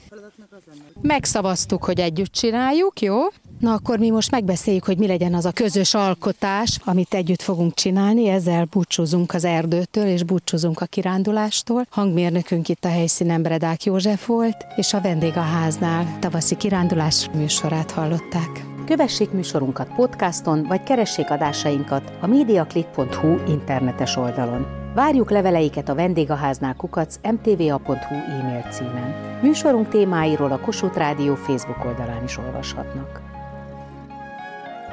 Megszavaztuk, 1.01 1.85
hogy 1.85 2.01
együtt 2.01 2.33
csináljuk, 2.33 3.01
jó? 3.01 3.17
Na 3.59 3.73
akkor 3.73 3.99
mi 3.99 4.11
most 4.11 4.31
megbeszéljük, 4.31 4.85
hogy 4.85 4.99
mi 4.99 5.07
legyen 5.07 5.35
az 5.35 5.44
a 5.44 5.53
közös 5.53 5.94
alkotás, 5.94 6.79
amit 6.85 7.14
együtt 7.14 7.42
fogunk 7.42 7.75
csinálni, 7.75 8.29
ezzel 8.29 8.64
búcsúzunk 8.71 9.35
az 9.35 9.44
erdőtől, 9.44 10.07
és 10.07 10.23
búcsúzunk 10.23 10.81
a 10.81 10.87
kirándulástól. 10.87 11.87
Hangmérnökünk 11.90 12.68
itt 12.68 12.85
a 12.85 12.88
helyszínen 12.88 13.42
Bredák 13.42 13.85
József 13.85 14.27
volt, 14.27 14.66
és 14.77 14.92
a 14.92 15.01
vendég 15.01 15.37
a 15.37 15.40
háznál 15.40 16.18
tavaszi 16.18 16.57
kirándulás 16.57 17.29
műsorát 17.35 17.90
hallották. 17.90 18.64
Kövessék 18.87 19.31
műsorunkat 19.31 19.94
podcaston, 19.94 20.62
vagy 20.62 20.83
keressék 20.83 21.31
adásainkat 21.31 22.12
a 22.21 22.27
mediaclick.hu 22.27 23.37
internetes 23.49 24.16
oldalon. 24.16 24.66
Várjuk 24.94 25.31
leveleiket 25.31 25.88
a 25.88 25.94
vendégháznál 25.94 26.75
kukac 26.75 27.18
mtva.hu 27.23 28.14
e-mail 28.14 28.66
címen. 28.71 29.38
Műsorunk 29.42 29.88
témáiról 29.88 30.53
a 30.53 30.61
Kossuth 30.61 30.97
Rádió 30.97 31.35
Facebook 31.35 31.85
oldalán 31.85 32.25
is 32.25 32.38
olvashatnak. 32.38 33.37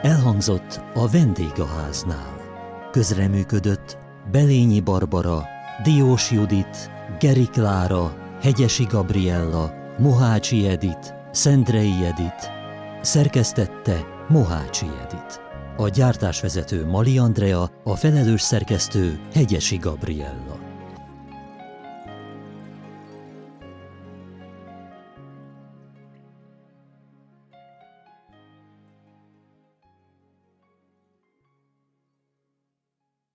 Elhangzott 0.06 0.82
a 0.94 1.10
vendégháznál. 1.10 2.38
Közreműködött 2.92 3.98
Belényi 4.32 4.80
Barbara, 4.80 5.44
Diós 5.84 6.32
Judit, 6.32 6.92
Geri 7.20 7.46
Klára, 7.46 8.16
Hegyesi 8.42 8.84
Gabriella, 8.84 9.74
Mohácsi 9.98 10.68
Edit, 10.68 11.14
Szendrei 11.32 12.06
Edit, 12.06 12.52
szerkesztette 13.02 14.06
Mohácsi 14.28 14.86
Edit. 14.86 15.42
A 15.78 15.88
gyártásvezető 15.88 16.86
Mali 16.86 17.18
Andrea, 17.18 17.70
a 17.84 17.96
felelős 17.96 18.42
szerkesztő 18.42 19.20
Hegyesi 19.34 19.78
Gabriella. 19.78 20.55